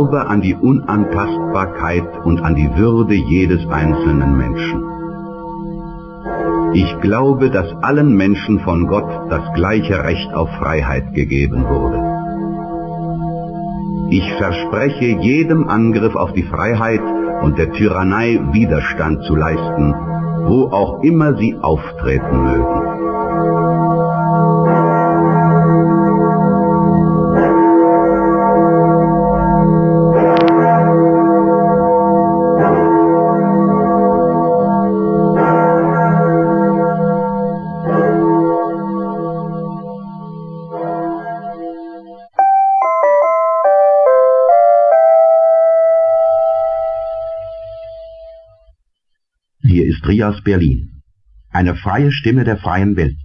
Glaube 0.00 0.28
an 0.28 0.40
die 0.40 0.54
Unantastbarkeit 0.54 2.24
und 2.24 2.40
an 2.40 2.54
die 2.54 2.74
Würde 2.74 3.12
jedes 3.12 3.68
einzelnen 3.68 4.34
Menschen. 4.34 4.82
Ich 6.72 7.00
glaube, 7.00 7.50
dass 7.50 7.70
allen 7.82 8.16
Menschen 8.16 8.60
von 8.60 8.86
Gott 8.86 9.10
das 9.28 9.42
gleiche 9.52 10.02
Recht 10.02 10.32
auf 10.32 10.48
Freiheit 10.58 11.12
gegeben 11.12 11.66
wurde. 11.68 12.00
Ich 14.10 14.32
verspreche 14.38 15.18
jedem 15.20 15.68
Angriff 15.68 16.16
auf 16.16 16.32
die 16.32 16.44
Freiheit 16.44 17.02
und 17.42 17.58
der 17.58 17.70
Tyrannei 17.72 18.40
Widerstand 18.52 19.22
zu 19.24 19.36
leisten, 19.36 19.94
wo 20.46 20.68
auch 20.68 21.02
immer 21.02 21.36
sie 21.36 21.56
auftreten 21.60 22.42
mögen. 22.42 22.89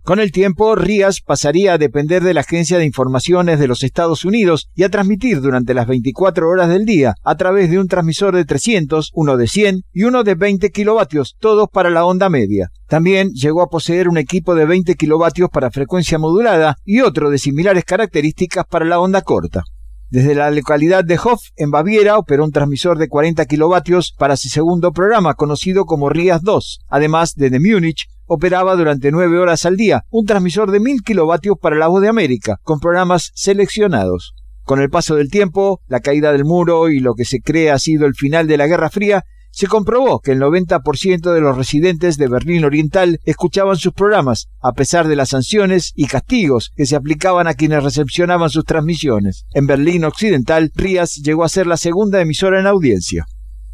Con 0.01 0.19
el 0.19 0.31
tiempo, 0.31 0.75
Rías 0.75 1.21
pasaría 1.21 1.73
a 1.73 1.77
depender 1.77 2.23
de 2.23 2.33
la 2.33 2.41
Agencia 2.41 2.79
de 2.79 2.85
Informaciones 2.85 3.59
de 3.59 3.67
los 3.67 3.83
Estados 3.83 4.25
Unidos 4.25 4.67
y 4.73 4.81
a 4.81 4.89
transmitir 4.89 5.41
durante 5.41 5.75
las 5.75 5.85
24 5.85 6.49
horas 6.49 6.69
del 6.69 6.85
día 6.85 7.13
a 7.23 7.35
través 7.35 7.69
de 7.69 7.77
un 7.77 7.87
transmisor 7.87 8.35
de 8.35 8.43
300, 8.43 9.11
uno 9.13 9.37
de 9.37 9.47
100 9.47 9.81
y 9.93 10.03
uno 10.05 10.23
de 10.23 10.33
20 10.33 10.71
kilovatios, 10.71 11.35
todos 11.39 11.69
para 11.71 11.91
la 11.91 12.03
onda 12.03 12.29
media. 12.29 12.69
También 12.87 13.29
llegó 13.29 13.61
a 13.61 13.69
poseer 13.69 14.09
un 14.09 14.17
equipo 14.17 14.55
de 14.55 14.65
20 14.65 14.95
kilovatios 14.95 15.49
para 15.51 15.69
frecuencia 15.69 16.17
modulada 16.17 16.77
y 16.83 17.01
otro 17.01 17.29
de 17.29 17.37
similares 17.37 17.85
características 17.85 18.65
para 18.67 18.85
la 18.85 18.99
onda 18.99 19.21
corta. 19.21 19.61
Desde 20.09 20.35
la 20.35 20.51
localidad 20.51 21.03
de 21.03 21.17
Hof, 21.17 21.41
en 21.55 21.71
Baviera, 21.71 22.17
operó 22.17 22.45
un 22.45 22.51
transmisor 22.51 22.97
de 22.99 23.07
40 23.07 23.45
kilovatios 23.45 24.13
para 24.17 24.37
su 24.37 24.49
segundo 24.49 24.91
programa, 24.91 25.33
conocido 25.33 25.85
como 25.85 26.09
Rías 26.09 26.41
2. 26.43 26.81
Además, 26.89 27.33
desde 27.35 27.59
Múnich, 27.59 28.07
operaba 28.27 28.75
durante 28.75 29.11
nueve 29.11 29.39
horas 29.39 29.65
al 29.65 29.77
día 29.77 30.05
un 30.09 30.25
transmisor 30.25 30.71
de 30.71 30.79
1000 30.79 31.01
kilovatios 31.01 31.57
para 31.59 31.75
la 31.75 31.87
voz 31.87 32.01
de 32.01 32.09
América, 32.09 32.59
con 32.63 32.79
programas 32.79 33.31
seleccionados. 33.33 34.35
Con 34.63 34.79
el 34.79 34.89
paso 34.89 35.15
del 35.15 35.29
tiempo, 35.29 35.81
la 35.87 35.99
caída 35.99 36.31
del 36.31 36.45
muro 36.45 36.89
y 36.89 36.99
lo 36.99 37.13
que 37.13 37.25
se 37.25 37.39
cree 37.39 37.71
ha 37.71 37.79
sido 37.79 38.05
el 38.05 38.15
final 38.15 38.47
de 38.47 38.57
la 38.57 38.67
Guerra 38.67 38.89
Fría, 38.89 39.23
se 39.55 39.67
comprobó 39.67 40.19
que 40.19 40.33
el 40.33 40.41
90% 40.41 41.33
de 41.33 41.39
los 41.39 41.55
residentes 41.55 42.17
de 42.17 42.27
Berlín 42.27 42.65
Oriental 42.65 43.21
escuchaban 43.23 43.77
sus 43.77 43.93
programas, 43.93 44.49
a 44.61 44.73
pesar 44.73 45.07
de 45.07 45.15
las 45.15 45.29
sanciones 45.29 45.93
y 45.95 46.07
castigos 46.07 46.73
que 46.75 46.85
se 46.85 46.97
aplicaban 46.97 47.47
a 47.47 47.53
quienes 47.53 47.81
recepcionaban 47.81 48.49
sus 48.49 48.65
transmisiones. 48.65 49.45
En 49.53 49.65
Berlín 49.65 50.03
Occidental, 50.03 50.73
Rías 50.75 51.15
llegó 51.23 51.45
a 51.45 51.49
ser 51.49 51.67
la 51.67 51.77
segunda 51.77 52.19
emisora 52.19 52.59
en 52.59 52.67
audiencia. 52.67 53.27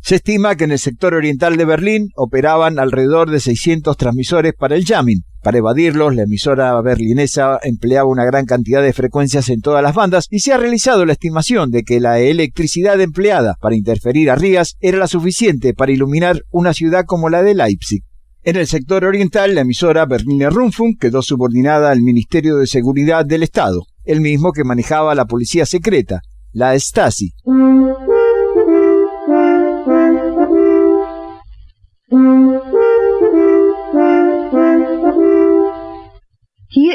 Se 0.04 0.16
estima 0.16 0.56
que 0.56 0.64
en 0.64 0.72
el 0.72 0.80
sector 0.80 1.14
oriental 1.14 1.58
de 1.58 1.66
Berlín 1.66 2.10
operaban 2.16 2.80
alrededor 2.80 3.30
de 3.30 3.39
600 3.39 3.95
transmisores 3.97 4.54
para 4.58 4.76
el 4.76 4.84
jamming. 4.84 5.22
Para 5.43 5.60
evadirlos, 5.60 6.16
la 6.16 6.24
emisora 6.24 6.80
berlinesa 6.82 7.60
empleaba 7.62 8.10
una 8.10 8.26
gran 8.26 8.45
cantidad 8.45 8.82
de 8.82 8.93
frecuencias 8.93 9.49
en 9.49 9.62
todas 9.62 9.84
las 9.84 9.93
bandas 9.93 10.26
y 10.30 10.39
se 10.39 10.54
ha 10.54 10.58
realizado 10.58 11.06
la 11.06 11.14
estimación 11.14 11.70
de 11.70 11.84
que 11.84 11.99
la 11.99 12.20
electricidad 12.20 12.99
empleada 12.99 13.56
para 13.62 13.76
interferir 13.76 14.32
a 14.32 14.36
Rías 14.36 14.76
era 14.80 14.97
la 14.97 15.08
suficiente 15.08 15.76
para 15.76 15.91
iluminar 15.91 16.41
una 16.49 16.74
ciudad 16.74 17.06
como 17.06 17.30
la 17.30 17.43
de 17.43 17.54
Leipzig. 17.54 18.04
En 18.43 18.56
el 18.56 18.66
sector 18.66 19.06
oriental, 19.06 19.54
la 19.54 19.62
emisora 19.62 20.08
Berliner 20.08 20.52
Rundfunk 20.52 20.99
quedó 20.99 21.22
subordinada 21.22 21.91
al 21.91 22.02
Ministerio 22.02 22.58
de 22.58 22.66
Seguridad 22.66 23.24
del 23.24 23.43
Estado, 23.43 23.84
el 24.04 24.20
mismo 24.20 24.52
que 24.52 24.64
manejaba 24.64 25.14
la 25.14 25.26
policía 25.26 25.68
secreta, 25.68 26.22
la 26.52 26.78
Stasi. 26.78 27.34
Hier 32.12 32.20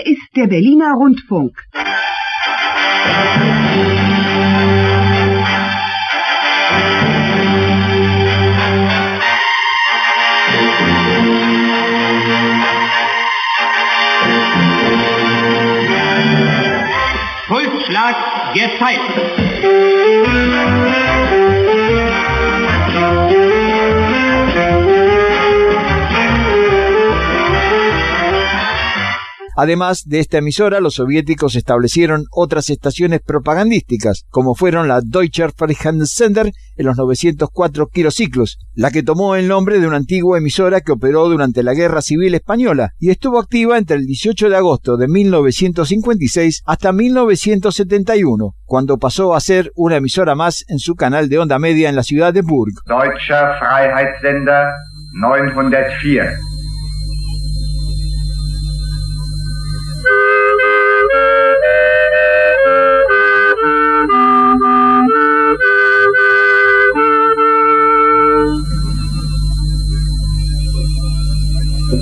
ist 0.05 0.29
der 0.37 0.47
Berliner 0.47 0.93
Rundfunk. 0.93 1.57
Pulsschlag 17.49 18.53
gefeilt. 18.53 19.46
Además 29.57 30.05
de 30.05 30.21
esta 30.21 30.37
emisora, 30.39 30.81
los 30.81 30.97
soviéticos 30.97 31.57
establecieron 31.57 32.27
otras 32.31 32.69
estaciones 32.69 33.21
propagandísticas, 33.23 34.27
como 34.29 34.55
fueron 34.55 34.87
la 34.87 35.01
Deutscher 35.01 35.53
Sender 36.05 36.53
en 36.77 36.87
los 36.87 36.99
904 36.99 37.87
kilociclos, 37.87 38.59
la 38.75 38.91
que 38.91 39.03
tomó 39.03 39.35
el 39.35 39.49
nombre 39.49 39.81
de 39.81 39.87
una 39.87 39.97
antigua 39.97 40.37
emisora 40.37 40.83
que 40.83 40.93
operó 40.93 41.27
durante 41.31 41.63
la 41.63 41.73
Guerra 41.73 42.03
Civil 42.03 42.35
Española 42.35 42.91
y 42.99 43.09
estuvo 43.09 43.39
activa 43.39 43.79
entre 43.79 43.97
el 43.97 44.05
18 44.05 44.51
de 44.51 44.57
agosto 44.57 44.99
de 44.99 45.09
1956 45.09 46.63
hasta 46.67 46.93
1971, 46.93 48.55
cuando 48.67 48.99
pasó 48.99 49.35
a 49.35 49.41
ser 49.41 49.73
una 49.75 49.97
emisora 49.97 50.35
más 50.35 50.67
en 50.69 50.79
su 50.79 50.97
canal 50.97 51.31
de 51.31 51.39
onda 51.39 51.59
media 51.59 51.89
en 51.89 51.97
la 51.97 52.03
ciudad 52.03 52.35
de 52.35 52.43
Burg. 52.43 52.75
Deutscher 52.87 53.59
Freiheitssender 53.59 54.67
904. 55.15 56.56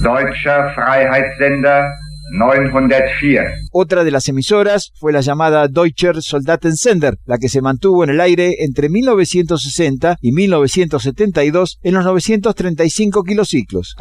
Deutscher 0.04 0.74
Freiheitssender 0.74 1.82
904. 2.32 3.70
Otra 3.72 4.04
de 4.04 4.10
las 4.10 4.28
emisoras 4.28 4.92
fue 4.96 5.14
la 5.14 5.22
llamada 5.22 5.66
Deutscher 5.66 6.20
Soldatensender, 6.20 7.16
la 7.24 7.38
que 7.38 7.48
se 7.48 7.62
mantuvo 7.62 8.04
en 8.04 8.10
el 8.10 8.20
aire 8.20 8.56
entre 8.58 8.90
1960 8.90 10.18
y 10.20 10.32
1972 10.32 11.78
en 11.82 11.94
los 11.94 12.04
935 12.04 13.22
kilociclos. 13.22 13.96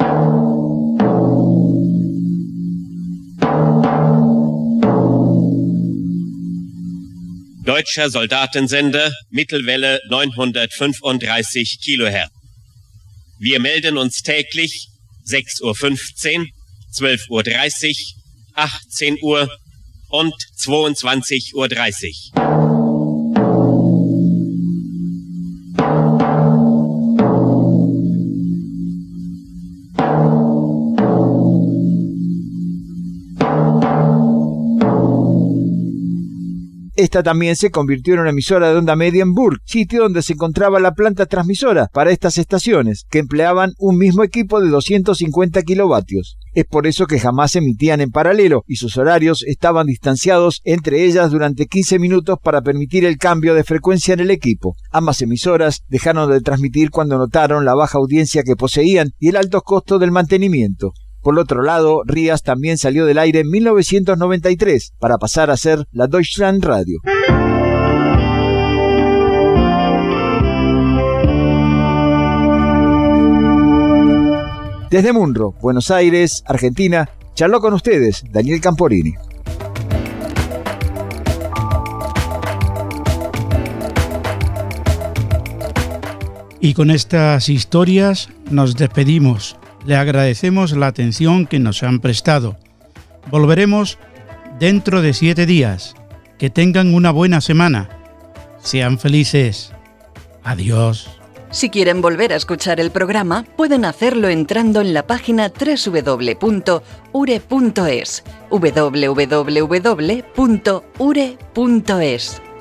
Deutscher 7.64 8.10
Soldatensender, 8.10 9.10
Mittelwelle 9.30 10.00
935 10.10 11.78
Kilohertz. 11.80 12.30
Wir 13.38 13.58
melden 13.58 13.96
uns 13.96 14.22
täglich 14.22 14.93
6.15 15.26 15.62
Uhr, 15.62 16.46
12.30 16.92 17.90
Uhr, 17.90 17.96
18 18.54 19.18
Uhr 19.22 19.48
und 20.08 20.34
22.30 20.58 22.34
Uhr. 22.34 22.73
Esta 37.04 37.22
también 37.22 37.54
se 37.54 37.70
convirtió 37.70 38.14
en 38.14 38.20
una 38.20 38.30
emisora 38.30 38.70
de 38.70 38.78
onda 38.78 38.96
media 38.96 39.24
en 39.24 39.34
Burg, 39.34 39.60
sitio 39.66 40.04
donde 40.04 40.22
se 40.22 40.32
encontraba 40.32 40.80
la 40.80 40.94
planta 40.94 41.26
transmisora 41.26 41.90
para 41.92 42.12
estas 42.12 42.38
estaciones, 42.38 43.04
que 43.10 43.18
empleaban 43.18 43.74
un 43.76 43.98
mismo 43.98 44.24
equipo 44.24 44.58
de 44.58 44.70
250 44.70 45.60
kilovatios. 45.64 46.38
Es 46.54 46.64
por 46.64 46.86
eso 46.86 47.06
que 47.06 47.20
jamás 47.20 47.56
emitían 47.56 48.00
en 48.00 48.10
paralelo 48.10 48.64
y 48.66 48.76
sus 48.76 48.96
horarios 48.96 49.44
estaban 49.46 49.86
distanciados 49.86 50.62
entre 50.64 51.04
ellas 51.04 51.30
durante 51.30 51.66
15 51.66 51.98
minutos 51.98 52.38
para 52.42 52.62
permitir 52.62 53.04
el 53.04 53.18
cambio 53.18 53.52
de 53.52 53.64
frecuencia 53.64 54.14
en 54.14 54.20
el 54.20 54.30
equipo. 54.30 54.74
Ambas 54.90 55.20
emisoras 55.20 55.82
dejaron 55.88 56.30
de 56.30 56.40
transmitir 56.40 56.88
cuando 56.88 57.18
notaron 57.18 57.66
la 57.66 57.74
baja 57.74 57.98
audiencia 57.98 58.44
que 58.44 58.56
poseían 58.56 59.10
y 59.18 59.28
el 59.28 59.36
alto 59.36 59.60
costo 59.60 59.98
del 59.98 60.10
mantenimiento. 60.10 60.94
Por 61.24 61.38
otro 61.38 61.62
lado, 61.62 62.02
Rías 62.04 62.42
también 62.42 62.76
salió 62.76 63.06
del 63.06 63.16
aire 63.16 63.40
en 63.40 63.48
1993 63.48 64.92
para 65.00 65.16
pasar 65.16 65.50
a 65.50 65.56
ser 65.56 65.88
la 65.90 66.06
Deutschland 66.06 66.62
Radio. 66.62 67.00
Desde 74.90 75.14
Munro, 75.14 75.54
Buenos 75.62 75.90
Aires, 75.90 76.44
Argentina, 76.46 77.08
charló 77.34 77.62
con 77.62 77.72
ustedes 77.72 78.22
Daniel 78.30 78.60
Camporini. 78.60 79.14
Y 86.60 86.74
con 86.74 86.90
estas 86.90 87.48
historias 87.48 88.28
nos 88.50 88.76
despedimos. 88.76 89.56
Le 89.84 89.96
agradecemos 89.96 90.72
la 90.72 90.86
atención 90.86 91.46
que 91.46 91.58
nos 91.58 91.82
han 91.82 92.00
prestado. 92.00 92.56
Volveremos 93.30 93.98
dentro 94.58 95.02
de 95.02 95.12
siete 95.12 95.44
días. 95.46 95.94
Que 96.38 96.48
tengan 96.50 96.94
una 96.94 97.10
buena 97.10 97.40
semana. 97.40 97.88
Sean 98.62 98.98
felices. 98.98 99.72
Adiós. 100.42 101.08
Si 101.50 101.70
quieren 101.70 102.00
volver 102.00 102.32
a 102.32 102.36
escuchar 102.36 102.80
el 102.80 102.90
programa, 102.90 103.44
pueden 103.56 103.84
hacerlo 103.84 104.28
entrando 104.28 104.80
en 104.80 104.92
la 104.92 105.06
página 105.06 105.52
www.ure.es. 105.52 106.84
www.ure.es. 108.50 109.12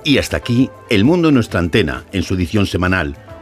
Y 0.06 0.18
hasta 0.18 0.38
aquí 0.38 0.70
El 0.90 1.06
Mundo 1.06 1.30
en 1.30 1.36
nuestra 1.36 1.62
antena, 1.62 2.04
en 2.12 2.24
su 2.24 2.36
edición 2.36 2.68
semanal 2.68 3.18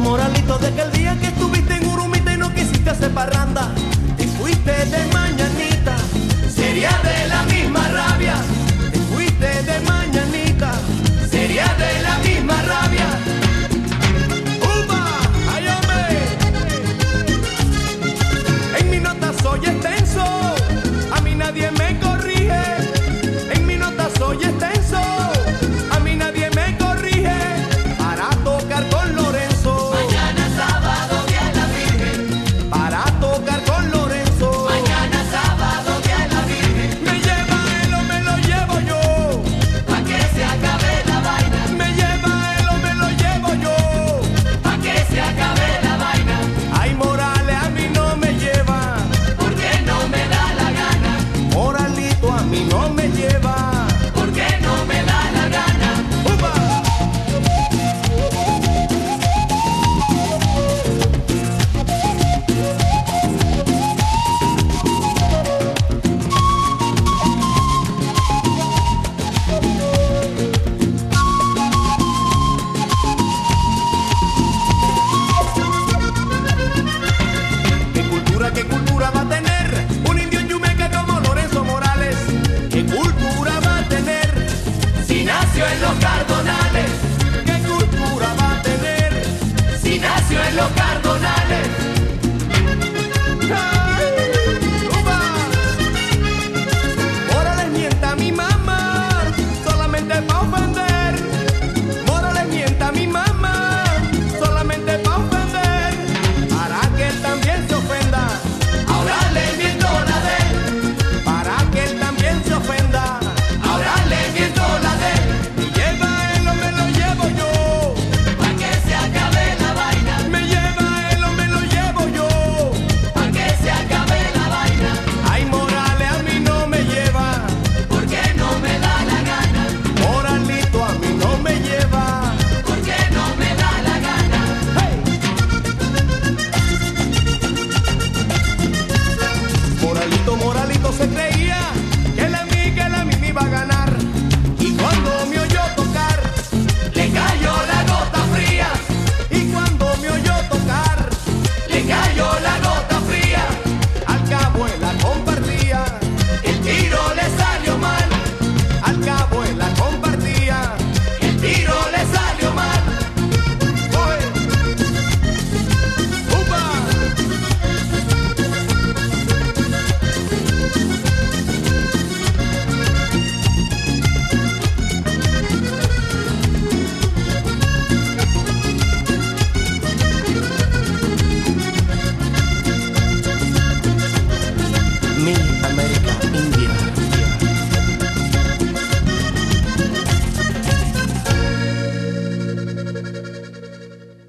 Moralito 0.00 0.58
de 0.58 0.72
que 0.72 0.82
el 0.82 0.92
día 0.92 1.18
que 1.18 1.26
estuviste 1.26 1.74
en 1.74 1.86
Urumita 1.86 2.32
y 2.34 2.38
no 2.38 2.52
quisiste 2.52 2.90
hacer 2.90 3.12
parranda. 3.12 3.72
Y 4.18 4.24
fuiste 4.24 4.72
de 4.86 5.09